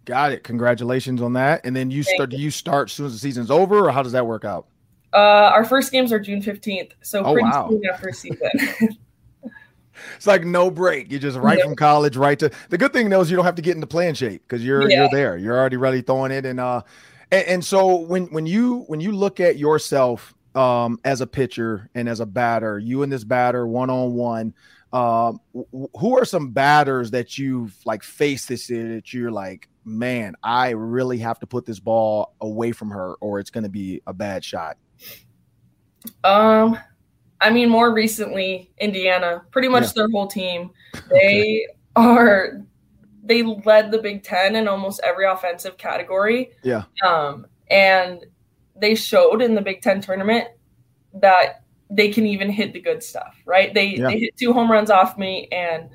[0.04, 0.44] Got it.
[0.44, 1.62] Congratulations on that.
[1.64, 2.30] And then you Thank start.
[2.30, 4.66] Do you start as soon as the season's over, or how does that work out?
[5.14, 6.90] Uh, our first games are June 15th.
[7.00, 7.68] So Oh, pretty wow.
[7.70, 8.50] soon after season.
[10.16, 11.10] It's like no break.
[11.10, 11.64] You just right Yeah.
[11.64, 13.86] from college, right to the good thing though is you don't have to get into
[13.86, 15.00] playing shape because you're Yeah.
[15.00, 15.36] you're there.
[15.38, 16.44] You're already ready throwing it.
[16.44, 16.82] And uh
[17.30, 21.90] and, and so when when you when you look at yourself um as a pitcher
[21.94, 24.54] and as a batter, you and this batter one on one,
[24.92, 30.34] um who are some batters that you've like faced this year that you're like, man,
[30.42, 34.12] I really have to put this ball away from her or it's gonna be a
[34.14, 34.76] bad shot.
[36.24, 36.78] um,
[37.40, 39.92] I mean, more recently, Indiana, pretty much Yeah.
[39.96, 40.70] their whole team.
[41.10, 42.62] They are,
[43.26, 46.52] they led the Big Ten in almost every offensive category.
[46.62, 46.84] Yeah.
[47.04, 48.24] Um, and
[48.76, 50.48] they showed in the Big Ten tournament
[51.14, 53.72] that they can even hit the good stuff, right?
[53.72, 54.08] They Yeah.
[54.08, 55.88] they hit two home runs off me, and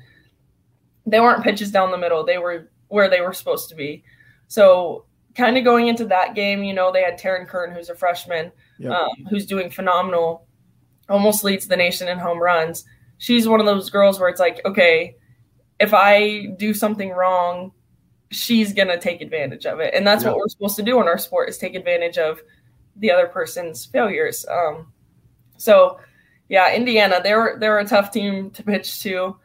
[1.06, 2.24] they weren't pitches down the middle.
[2.24, 4.04] They were where they were supposed to be.
[4.48, 7.94] So, kind of going into that game, you know, they had Taryn Kern, who's a
[7.94, 8.92] freshman, Yep.
[8.92, 10.46] um, who's doing phenomenal,
[11.08, 12.84] almost leads the nation in home runs.
[13.16, 15.16] She's one of those girls where it's like, okay,
[15.82, 17.72] if I do something wrong,
[18.30, 20.30] she's gonna take advantage of it, and that's Yeah.
[20.30, 22.40] what we're supposed to do in our sport is take advantage of
[22.96, 24.46] the other person's failures.
[24.48, 24.92] Um,
[25.58, 25.98] so,
[26.48, 29.36] yeah, Indiana, they're they're a tough team to pitch to,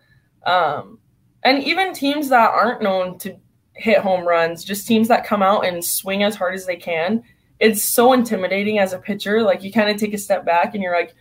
[0.46, 1.00] um,
[1.44, 3.36] and even teams that aren't known to
[3.74, 7.24] hit home runs, just teams that come out and swing as hard as they can.
[7.60, 9.42] It's so intimidating as a pitcher.
[9.42, 11.14] Like you kind of take a step back and you're like,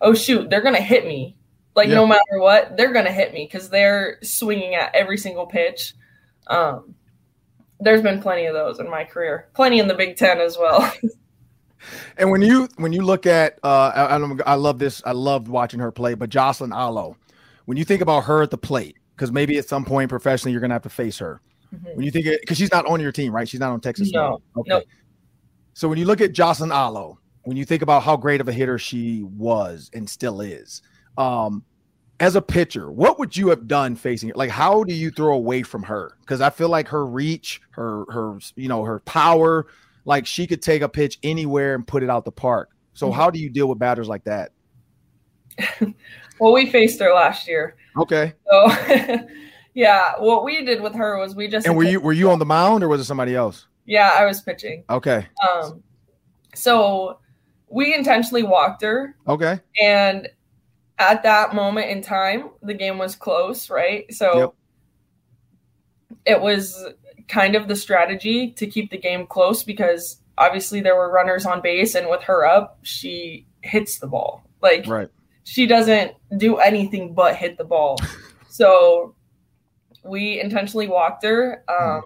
[0.00, 1.35] oh shoot, they're gonna hit me.
[1.76, 1.94] Like Yeah.
[1.96, 5.94] no matter what, they're gonna hit me because they're swinging at every single pitch.
[6.48, 6.94] Um,
[7.78, 10.90] there's been plenty of those in my career, plenty in the Big Ten as well.
[12.16, 14.16] And when you when you look at uh I,
[14.50, 17.16] I love this I loved watching her play, but Jocelyn Alo,
[17.66, 20.60] when you think about her at the plate, because maybe at some point professionally you're
[20.60, 21.40] gonna have to face her.
[21.94, 23.48] When you think it because she's not on your team, right?
[23.48, 24.10] She's not on Texas.
[24.10, 24.40] No.
[24.56, 24.68] Okay.
[24.70, 24.84] nope.
[25.74, 28.52] So when you look at Jocelyn Alo when you think about how great of a
[28.52, 30.82] hitter she was and still is,
[31.16, 31.64] um,
[32.20, 34.36] as a pitcher, what would you have done facing it?
[34.36, 36.16] Like, how do you throw away from her?
[36.20, 39.66] Because I feel like her reach, her her you know her power,
[40.04, 42.70] like she could take a pitch anywhere and put it out the park.
[42.94, 43.16] So mm-hmm.
[43.16, 44.52] how do you deal with batters like that?
[46.40, 47.76] well, we faced her last year.
[47.98, 48.32] Okay.
[48.50, 48.68] So
[49.74, 52.38] yeah, what we did with her was we just and were you were you on
[52.38, 53.66] the mound or was it somebody else?
[53.84, 54.84] Yeah, I was pitching.
[54.88, 55.26] Okay.
[55.46, 55.82] Um,
[56.54, 57.18] so
[57.68, 59.16] we intentionally walked her.
[59.28, 59.60] Okay.
[59.80, 60.28] And
[60.98, 64.12] at that moment in time, the game was close, right?
[64.12, 64.54] So yep.
[66.24, 66.84] it was
[67.28, 71.60] kind of the strategy to keep the game close because obviously there were runners on
[71.60, 74.48] base, and with her up, she hits the ball.
[74.62, 75.08] Like right.
[75.44, 77.98] she doesn't do anything but hit the ball.
[78.48, 79.14] so
[80.02, 81.62] we intentionally walked her.
[81.68, 82.02] Um,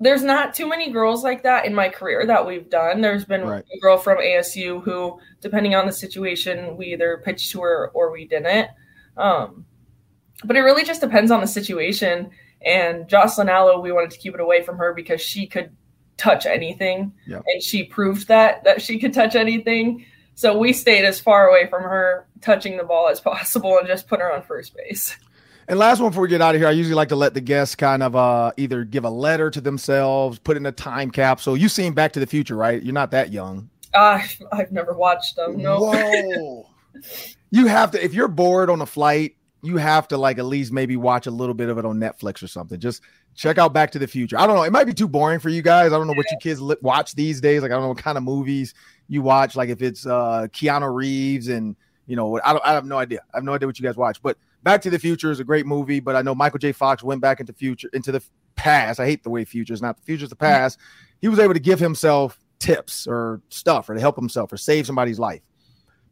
[0.00, 3.00] there's not too many girls like that in my career that we've done.
[3.00, 3.64] There's been right.
[3.74, 8.12] a girl from ASU who, depending on the situation, we either pitched to her or
[8.12, 8.70] we didn't.
[9.16, 9.64] Um,
[10.44, 12.30] but it really just depends on the situation.
[12.64, 15.76] And Jocelyn Alo, we wanted to keep it away from her because she could
[16.16, 17.42] touch anything, yep.
[17.46, 20.04] and she proved that that she could touch anything.
[20.34, 24.06] So we stayed as far away from her touching the ball as possible and just
[24.06, 25.16] put her on first base.
[25.68, 27.42] And last one before we get out of here, I usually like to let the
[27.42, 31.58] guests kind of uh, either give a letter to themselves, put in a time capsule.
[31.58, 32.82] You've seen Back to the Future, right?
[32.82, 33.68] You're not that young.
[33.92, 34.20] Uh,
[34.52, 35.58] I've never watched them.
[35.58, 35.78] No.
[35.80, 36.66] Whoa.
[37.50, 40.72] you have to if you're bored on a flight, you have to like at least
[40.72, 42.80] maybe watch a little bit of it on Netflix or something.
[42.80, 43.02] Just
[43.34, 44.38] check out Back to the Future.
[44.38, 44.62] I don't know.
[44.62, 45.92] It might be too boring for you guys.
[45.92, 47.60] I don't know what you kids watch these days.
[47.60, 48.72] Like I don't know what kind of movies
[49.08, 49.54] you watch.
[49.54, 52.64] Like if it's uh Keanu Reeves and you know, I don't.
[52.64, 53.20] I have no idea.
[53.34, 54.22] I have no idea what you guys watch.
[54.22, 54.38] But
[54.68, 56.72] Back to the Future is a great movie, but I know Michael J.
[56.72, 58.22] Fox went back into future into the
[58.54, 59.00] past.
[59.00, 60.78] I hate the way future is not the future is the past.
[61.22, 64.84] He was able to give himself tips or stuff or to help himself or save
[64.84, 65.40] somebody's life.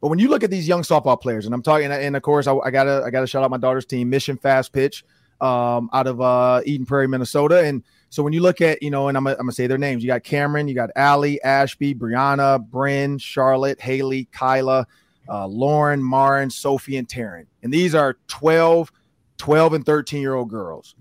[0.01, 2.47] But when you look at these young softball players, and I'm talking, and of course,
[2.47, 5.05] I, I gotta I gotta shout out my daughter's team, Mission Fast Pitch,
[5.39, 7.59] um, out of uh, Eden Prairie, Minnesota.
[7.59, 10.03] And so when you look at, you know, and I'm, I'm gonna say their names,
[10.03, 14.87] you got Cameron, you got Allie, Ashby, Brianna, Bryn, Charlotte, Haley, Kyla,
[15.29, 17.45] uh, Lauren, Marin, Sophie, and Taryn.
[17.63, 18.91] And these are 12,
[19.37, 20.95] 12 and 13 year old girls.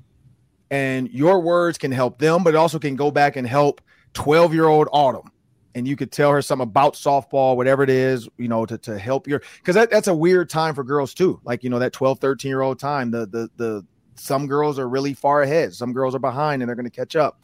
[0.70, 3.81] And your words can help them, but it also can go back and help
[4.14, 5.31] 12 year old Autumn.
[5.74, 8.99] And you could tell her something about softball, whatever it is, you know, to, to
[8.99, 11.39] help your because that, that's a weird time for girls too.
[11.45, 13.11] Like, you know, that 12, 13 year old time.
[13.11, 16.77] The the the some girls are really far ahead, some girls are behind and they're
[16.77, 17.41] gonna catch up.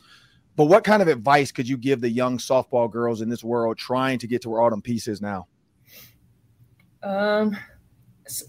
[0.56, 3.76] But what kind of advice could you give the young softball girls in this world
[3.76, 5.46] trying to get to where Autumn Pease is now?
[7.02, 7.56] Um,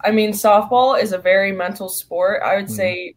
[0.04, 2.42] I mean, softball is a very mental sport.
[2.44, 2.74] I would mm-hmm.
[2.74, 3.16] say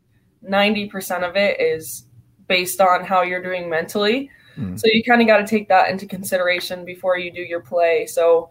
[0.48, 2.06] 90% of it is
[2.48, 4.30] based on how you're doing mentally.
[4.56, 4.76] Mm-hmm.
[4.76, 8.06] So you kind of got to take that into consideration before you do your play.
[8.06, 8.50] So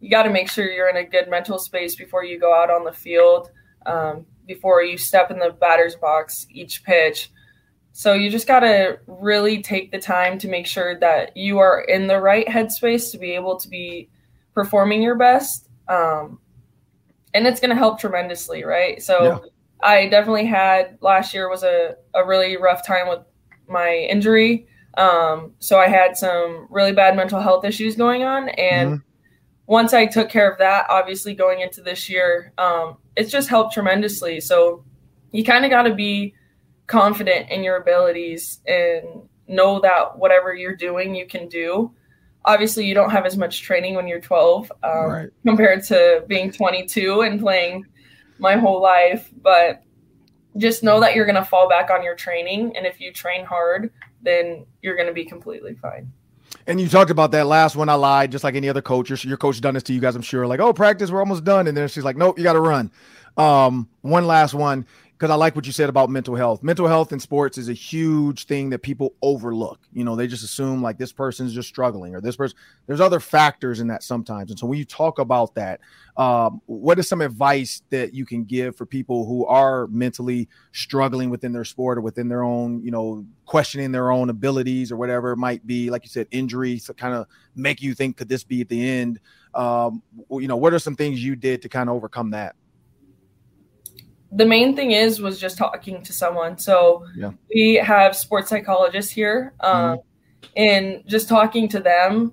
[0.00, 2.70] you got to make sure you're in a good mental space before you go out
[2.70, 3.50] on the field,
[3.86, 7.30] um, before you step in the batter's box each pitch.
[7.92, 11.82] So you just got to really take the time to make sure that you are
[11.82, 14.08] in the right headspace to be able to be
[14.54, 16.38] performing your best um,
[17.34, 19.02] and it's going to help tremendously, right?
[19.02, 19.38] So yeah.
[19.82, 23.20] I definitely had last year was a, a really rough time with
[23.68, 24.66] my injury.
[24.96, 28.50] Um, so I had some really bad mental health issues going on.
[28.50, 29.02] And mm-hmm.
[29.66, 33.72] once I took care of that, obviously going into this year, um, it's just helped
[33.72, 34.40] tremendously.
[34.40, 34.84] So
[35.32, 36.34] you kind of got to be
[36.86, 41.92] confident in your abilities and know that whatever you're doing, you can do
[42.44, 45.30] obviously you don't have as much training when you're 12 um, right.
[45.44, 47.86] compared to being 22 and playing
[48.38, 49.82] my whole life but
[50.56, 53.44] just know that you're going to fall back on your training and if you train
[53.44, 53.90] hard
[54.22, 56.10] then you're going to be completely fine
[56.66, 57.88] and you talked about that last one.
[57.88, 59.08] I lied, just like any other coach.
[59.08, 60.46] Your, your coach done this to you guys, I'm sure.
[60.46, 61.66] Like, oh, practice, we're almost done.
[61.66, 62.90] And then she's like, nope, you got to run.
[63.36, 64.86] Um, one last one
[65.22, 66.64] because I like what you said about mental health.
[66.64, 69.78] Mental health in sports is a huge thing that people overlook.
[69.92, 72.58] You know, they just assume like this person's just struggling or this person.
[72.88, 74.50] There's other factors in that sometimes.
[74.50, 75.78] And so when you talk about that,
[76.16, 81.30] um, what is some advice that you can give for people who are mentally struggling
[81.30, 85.30] within their sport or within their own, you know, questioning their own abilities or whatever
[85.30, 85.88] it might be?
[85.88, 88.88] Like you said, injuries to kind of make you think, could this be at the
[88.88, 89.20] end?
[89.54, 90.02] Um,
[90.32, 92.56] you know, what are some things you did to kind of overcome that?
[94.34, 96.58] The main thing is was just talking to someone.
[96.58, 97.32] So yeah.
[97.54, 100.46] we have sports psychologists here, um, mm-hmm.
[100.56, 102.32] and just talking to them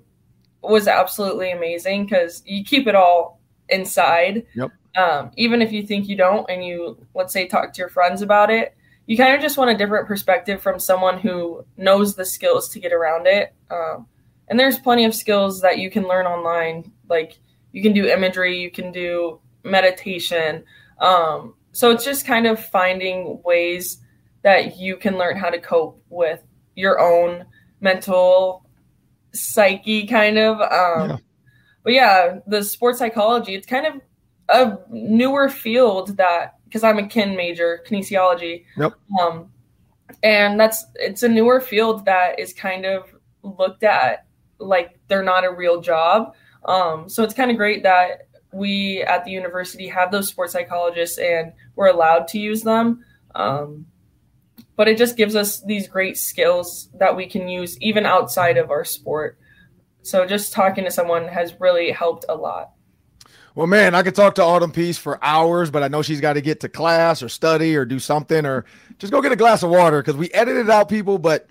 [0.62, 4.46] was absolutely amazing because you keep it all inside.
[4.54, 4.70] Yep.
[4.96, 8.22] Um, even if you think you don't, and you let's say talk to your friends
[8.22, 8.74] about it,
[9.06, 12.80] you kind of just want a different perspective from someone who knows the skills to
[12.80, 13.54] get around it.
[13.70, 14.06] Um,
[14.48, 16.92] and there's plenty of skills that you can learn online.
[17.08, 17.38] Like
[17.72, 20.64] you can do imagery, you can do meditation.
[20.98, 23.98] Um, so it's just kind of finding ways
[24.42, 26.42] that you can learn how to cope with
[26.74, 27.44] your own
[27.80, 28.64] mental
[29.32, 30.60] psyche, kind of.
[30.60, 31.16] Um, yeah.
[31.82, 34.00] But yeah, the sports psychology, it's kind of
[34.48, 38.64] a newer field that because I'm a kin major, kinesiology.
[38.76, 38.94] Yep.
[39.20, 39.50] Um,
[40.22, 44.26] and that's it's a newer field that is kind of looked at
[44.58, 46.34] like they're not a real job.
[46.64, 51.18] Um, so it's kind of great that we at the university have those sports psychologists
[51.18, 53.04] and we're allowed to use them.
[53.34, 53.86] Um,
[54.76, 58.70] but it just gives us these great skills that we can use even outside of
[58.70, 59.38] our sport.
[60.02, 62.72] So just talking to someone has really helped a lot.
[63.54, 66.34] Well, man, I could talk to Autumn Pease for hours, but I know she's got
[66.34, 68.64] to get to class or study or do something or
[68.98, 71.46] just go get a glass of water because we edited out people, but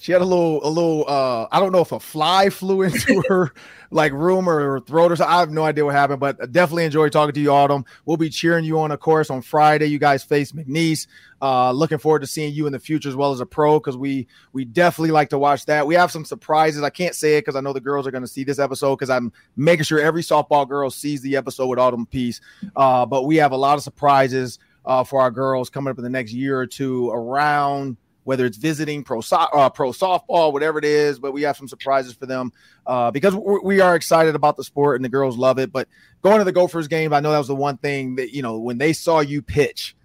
[0.00, 3.22] she had a little, a little, uh, I don't know if a fly flew into
[3.28, 3.52] her
[3.90, 5.34] like room or her throat or something.
[5.34, 7.84] I have no idea what happened, but definitely enjoy talking to you, Autumn.
[8.06, 9.86] We'll be cheering you on, of course, on Friday.
[9.86, 11.06] You guys face McNeese.
[11.42, 13.96] Uh, looking forward to seeing you in the future as well as a pro because
[13.96, 15.86] we we definitely like to watch that.
[15.86, 16.82] We have some surprises.
[16.82, 18.96] I can't say it because I know the girls are going to see this episode
[18.96, 22.40] because I'm making sure every softball girl sees the episode with Autumn Pease.
[22.74, 26.04] Uh, but we have a lot of surprises uh, for our girls coming up in
[26.04, 30.78] the next year or two around whether it's visiting pro so- uh, pro softball, whatever
[30.78, 31.18] it is.
[31.18, 32.52] But we have some surprises for them
[32.86, 35.72] uh, because we are excited about the sport and the girls love it.
[35.72, 35.88] But
[36.22, 38.58] going to the Gophers game, I know that was the one thing that you know
[38.58, 39.96] when they saw you pitch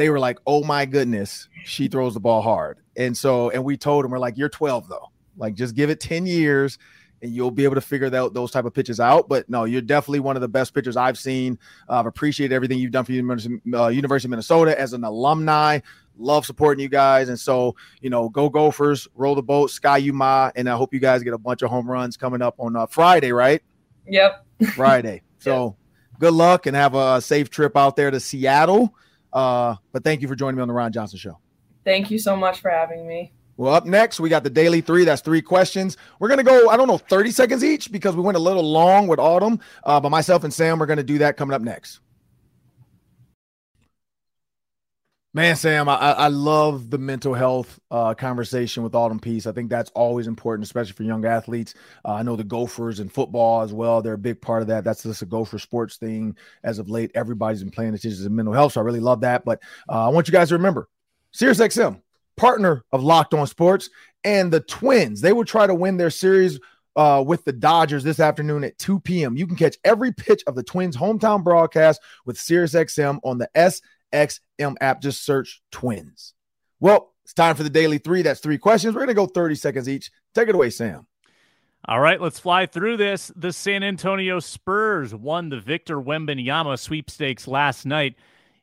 [0.00, 3.76] they were like, "Oh my goodness, she throws the ball hard." And so, and we
[3.76, 5.10] told them, we're like, "You're 12 though.
[5.36, 6.78] Like, just give it 10 years."
[7.22, 9.28] and you'll be able to figure that, those type of pitches out.
[9.28, 11.58] But no, you're definitely one of the best pitchers I've seen.
[11.88, 15.80] I've appreciated everything you've done for uh, University of Minnesota as an alumni.
[16.20, 20.68] Love supporting you guys, and so you know, go Gophers, roll the boat, Ski-U-Mah, and
[20.68, 23.32] I hope you guys get a bunch of home runs coming up on uh, Friday,
[23.32, 23.62] right?
[24.06, 25.22] Yep, Friday.
[25.38, 25.76] So
[26.12, 26.20] yep.
[26.20, 28.94] good luck and have a safe trip out there to Seattle.
[29.32, 31.38] Uh, but thank you for joining me on the Ron Johnson Show.
[31.84, 33.32] Thank you so much for having me.
[33.56, 35.04] Well, up next, we got the daily three.
[35.04, 35.98] That's three questions.
[36.18, 38.62] We're going to go, I don't know, 30 seconds each because we went a little
[38.62, 39.60] long with Autumn.
[39.84, 42.00] Uh, but myself and Sam, we're going to do that coming up next.
[45.32, 49.46] Man, Sam, I, I love the mental health uh, conversation with Autumn Pease.
[49.46, 51.74] I think that's always important, especially for young athletes.
[52.04, 54.02] Uh, I know the Gophers and football as well.
[54.02, 54.82] They're a big part of that.
[54.82, 57.12] That's just a Gopher sports thing as of late.
[57.14, 59.44] Everybody's been playing attention to mental health, so I really love that.
[59.44, 60.88] But uh, I want you guys to remember,
[61.32, 62.02] SiriusXM,
[62.36, 63.88] partner of Locked On Sports,
[64.24, 65.20] and the Twins.
[65.20, 66.58] They will try to win their series
[66.96, 69.36] uh, with the Dodgers this afternoon at 2 p.m.
[69.36, 73.80] You can catch every pitch of the Twins' hometown broadcast with SiriusXM on the S
[74.12, 75.00] XM app.
[75.00, 76.34] Just search twins.
[76.80, 78.22] Well, it's time for the daily three.
[78.22, 78.94] That's three questions.
[78.94, 80.10] We're going to go 30 seconds each.
[80.34, 81.06] Take it away, Sam.
[81.86, 83.32] All right, let's fly through this.
[83.34, 88.16] The San Antonio Spurs won the Victor Wembanyama sweepstakes last night.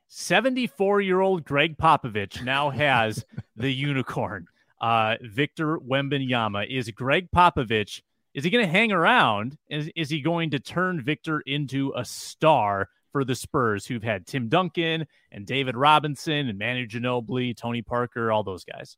[0.08, 3.26] 74 year old Gregg Popovich now has
[3.56, 4.48] the unicorn.
[4.80, 6.68] Uh, Victor Wembanyama.
[6.70, 8.02] Is Gregg Popovich,
[8.36, 9.58] is he going to hang around?
[9.68, 12.90] Is, is he going to turn Victor into a star?
[13.18, 18.32] For the Spurs, who've had Tim Duncan and David Robinson and Manu Ginobili, Tony Parker,
[18.32, 18.96] all those guys.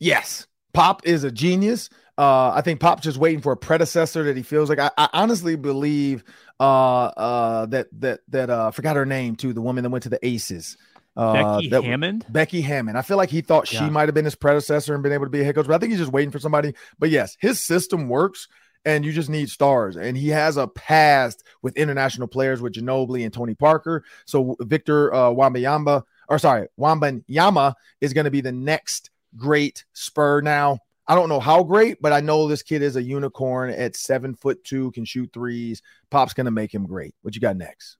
[0.00, 1.88] Yes, Pop is a genius.
[2.18, 4.80] Uh, I think Pop's just waiting for a predecessor that he feels like.
[4.80, 6.24] I, I honestly believe
[6.58, 6.64] uh,
[7.04, 9.52] uh, that that that uh, forgot her name too.
[9.52, 10.76] The woman that went to the Aces.
[11.16, 12.24] Uh, Becky that, Hammon.
[12.28, 12.96] Becky Hammon.
[12.96, 13.84] I feel like he thought yeah.
[13.84, 15.76] she might have been his predecessor and been able to be a head coach, but
[15.76, 16.74] I think he's just waiting for somebody.
[16.98, 18.48] But yes, his system works
[18.84, 19.96] and you just need stars.
[19.96, 24.04] And he has a past with international players with Ginobili and Tony Parker.
[24.26, 30.40] So Victor uh, Wambanyama, or sorry, Wambanyama is going to be the next great Spur.
[30.40, 33.96] Now, I don't know how great, but I know this kid is a unicorn at
[33.96, 35.82] seven foot two, can shoot threes.
[36.10, 37.14] Pop's going to make him great.
[37.22, 37.98] What you got next?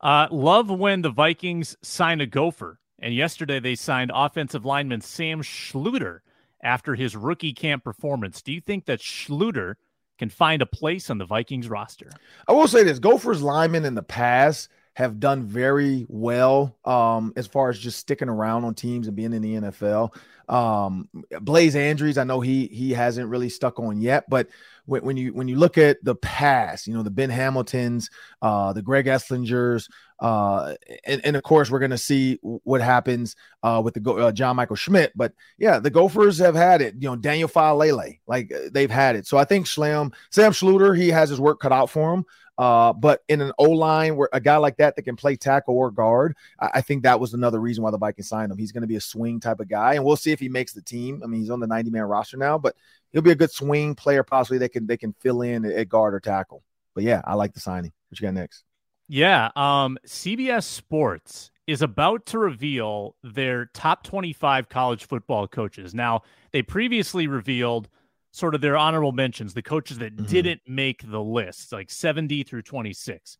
[0.00, 2.78] Uh, love when the Vikings sign a gopher.
[2.98, 6.20] And yesterday they signed offensive lineman Sam Schlueter
[6.62, 8.42] after his rookie camp performance.
[8.42, 9.74] Do you think that Schlueter
[10.18, 12.10] can find a place on the Vikings roster.
[12.48, 17.46] I will say this Gophers linemen in the past have done very well um, as
[17.46, 20.16] far as just sticking around on teams and being in the NFL.
[20.48, 21.10] Um,
[21.42, 24.48] Blaise Andries, I know he he hasn't really stuck on yet, but
[24.86, 28.08] when, when you when you look at the past, you know the Ben Hamiltons,
[28.40, 29.90] uh, the Greg Eslingers,
[30.20, 34.32] uh, and, and of course we're going to see what happens uh, with the uh,
[34.32, 35.12] John Michael Schmitz.
[35.14, 36.94] But yeah, the Gophers have had it.
[36.94, 39.26] You know Daniel Faalele, like they've had it.
[39.26, 42.24] So I think Slam Sam Schlueter, he has his work cut out for him.
[42.58, 45.76] Uh, but in an O line where a guy like that that can play tackle
[45.76, 48.56] or guard, I, I, think that was another reason why the Vikings signed him.
[48.56, 50.72] He's going to be a swing type of guy, and we'll see if he makes
[50.72, 51.20] the team.
[51.22, 52.74] I mean, he's on the 90 man roster now, but
[53.12, 56.14] he'll be a good swing player, possibly they can they can fill in at guard
[56.14, 56.62] or tackle.
[56.94, 57.92] But yeah, I like the signing.
[58.08, 58.64] What you got next?
[59.08, 65.94] Yeah, um, CBS Sports is about to reveal their top 25 college football coaches.
[65.94, 67.88] Now, they previously revealed
[68.32, 70.26] sort of their honorable mentions, the coaches that mm-hmm.
[70.26, 73.38] didn't make the list, like 70 through 26.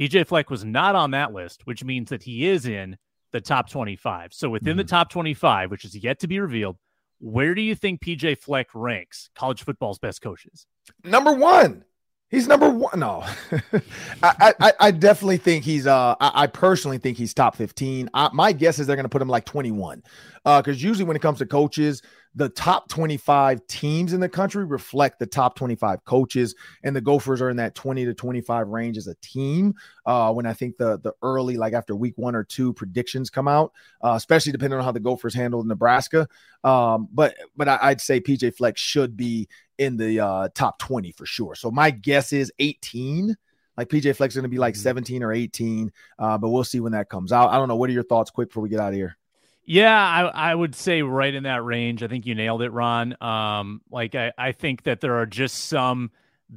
[0.00, 2.96] PJ Fleck was not on that list, which means that he is in
[3.32, 4.32] the top 25.
[4.32, 4.78] So within mm-hmm.
[4.78, 6.76] the top 25, which is yet to be revealed,
[7.18, 10.66] where do you think PJ Fleck ranks college football's best coaches?
[11.02, 11.84] Number one.
[12.28, 12.98] He's number one.
[12.98, 13.24] No,
[14.22, 15.86] I, I, I definitely think he's.
[15.86, 18.10] Uh, I, I personally think he's top fifteen.
[18.14, 20.02] I, my guess is they're going to put him like twenty one,
[20.44, 22.02] uh, because usually when it comes to coaches,
[22.36, 27.40] the top 25 teams in the country reflect the top 25 coaches and the gophers
[27.40, 29.74] are in that 20 to 25 range as a team
[30.04, 33.48] uh, when i think the the early like after week one or two predictions come
[33.48, 33.72] out
[34.04, 36.28] uh, especially depending on how the gophers handled nebraska
[36.62, 41.12] um, but but I, would say pj flex should be in the uh, top 20
[41.12, 43.36] for sure so my guess is 18
[43.76, 44.84] like PJ flex is going to be like mm-hmm.
[44.84, 47.50] 17 or 18, uh, but we'll see when that comes out.
[47.50, 47.76] I don't know.
[47.76, 49.18] What are your thoughts, quick, before we get out of here?
[49.66, 52.02] Yeah, I, I would say right in that range.
[52.02, 53.16] I think you nailed it, Ron.
[53.20, 56.12] Um, like I, I think that there are just some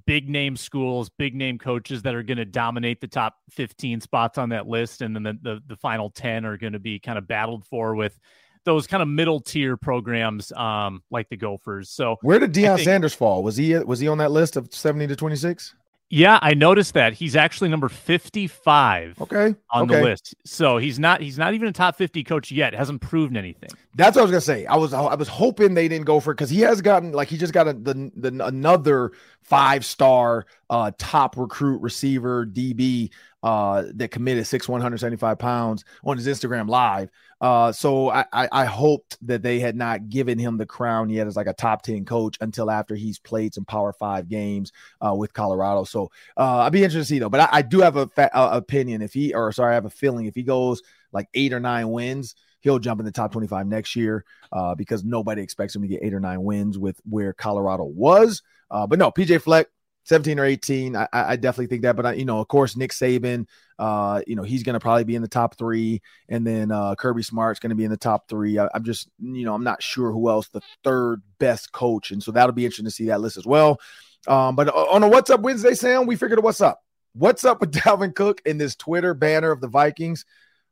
[0.06, 4.38] big name schools, big name coaches that are going to dominate the top 15 spots
[4.38, 5.02] on that list.
[5.02, 7.96] And then the, the, the final 10 are going to be kind of battled for
[7.96, 8.20] with
[8.64, 11.90] those kind of middle tier programs um, like the Gophers.
[11.90, 13.42] So where did Deion think, Sanders fall?
[13.42, 15.76] Was he was he on that list of 70 to 26?
[16.12, 19.22] Yeah, I noticed that he's actually number 55.
[19.22, 19.56] Okay.
[19.70, 19.96] On okay.
[19.96, 20.36] the list.
[20.44, 22.74] So he's not he's not even a top 50 coach yet.
[22.74, 23.70] Hasn't proven anything.
[23.96, 24.66] That's what I was going to say.
[24.66, 27.28] I was I was hoping they didn't go for it cuz he has gotten like
[27.28, 29.12] he just got a, the, the another
[29.44, 33.12] five-star uh top recruit receiver DB
[33.44, 37.10] uh, that committed six 175 pounds on his Instagram live.
[37.42, 41.28] Uh, so I, I, I hoped that they had not given him the crown yet
[41.28, 44.74] as like a top 10 coach until after he's played some power five games
[45.06, 45.86] uh, with Colorado.
[45.86, 48.32] So uh, I'd be interested to see though, but I, I do have a fa-
[48.34, 50.82] opinion if he, or sorry, I have a feeling if he goes
[51.14, 55.04] like eight or nine wins, he'll jump in the top 25 next year uh, because
[55.04, 58.42] nobody expects him to get eight or nine wins with where Colorado was.
[58.70, 59.68] Uh, but no, PJ Fleck,
[60.10, 60.96] 17 or 18.
[60.96, 61.96] I, I definitely think that.
[61.96, 63.46] But, I, you know, of course, Nick Saban,
[63.78, 66.02] uh, you know, he's going to probably be in the top three.
[66.28, 68.58] And then uh, Kirby Smart's going to be in the top three.
[68.58, 72.10] I, am just, you know, I'm not sure who else the third best coach.
[72.10, 73.80] And so that'll be interesting to see that list as well.
[74.28, 76.82] Um, but on a What's Up Wednesday, Sam, we figured what's up.
[77.14, 80.26] What's up with Dalvin Cook in this Twitter banner of the Vikings?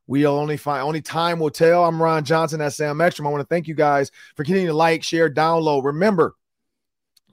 [0.08, 1.84] We'll only find only time will tell.
[1.84, 3.28] I'm Ron Johnson at Sam Ekstrom.
[3.28, 5.84] I want to thank you guys for continuing to like, share, download.
[5.84, 6.34] Remember,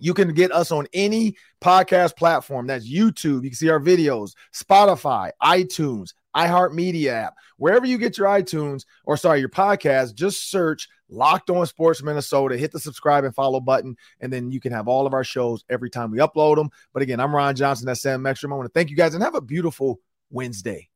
[0.04, 2.66] you can get us on any podcast platform.
[2.66, 3.42] That's YouTube.
[3.42, 7.34] You can see our videos, Spotify, iTunes, iHeartMedia app.
[7.56, 12.58] Wherever you get your iTunes or sorry, your podcast, just search Locked On Sports Minnesota.
[12.58, 15.64] Hit the subscribe and follow button, and then you can have all of our shows
[15.70, 16.68] every time we upload them.
[16.92, 17.86] But again, I'm Ron Johnson.
[17.86, 18.52] That's Sam Ekstrom.
[18.52, 20.00] I want to thank you guys and have a beautiful
[20.30, 20.90] Wednesday.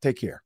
[0.00, 0.45] Take care.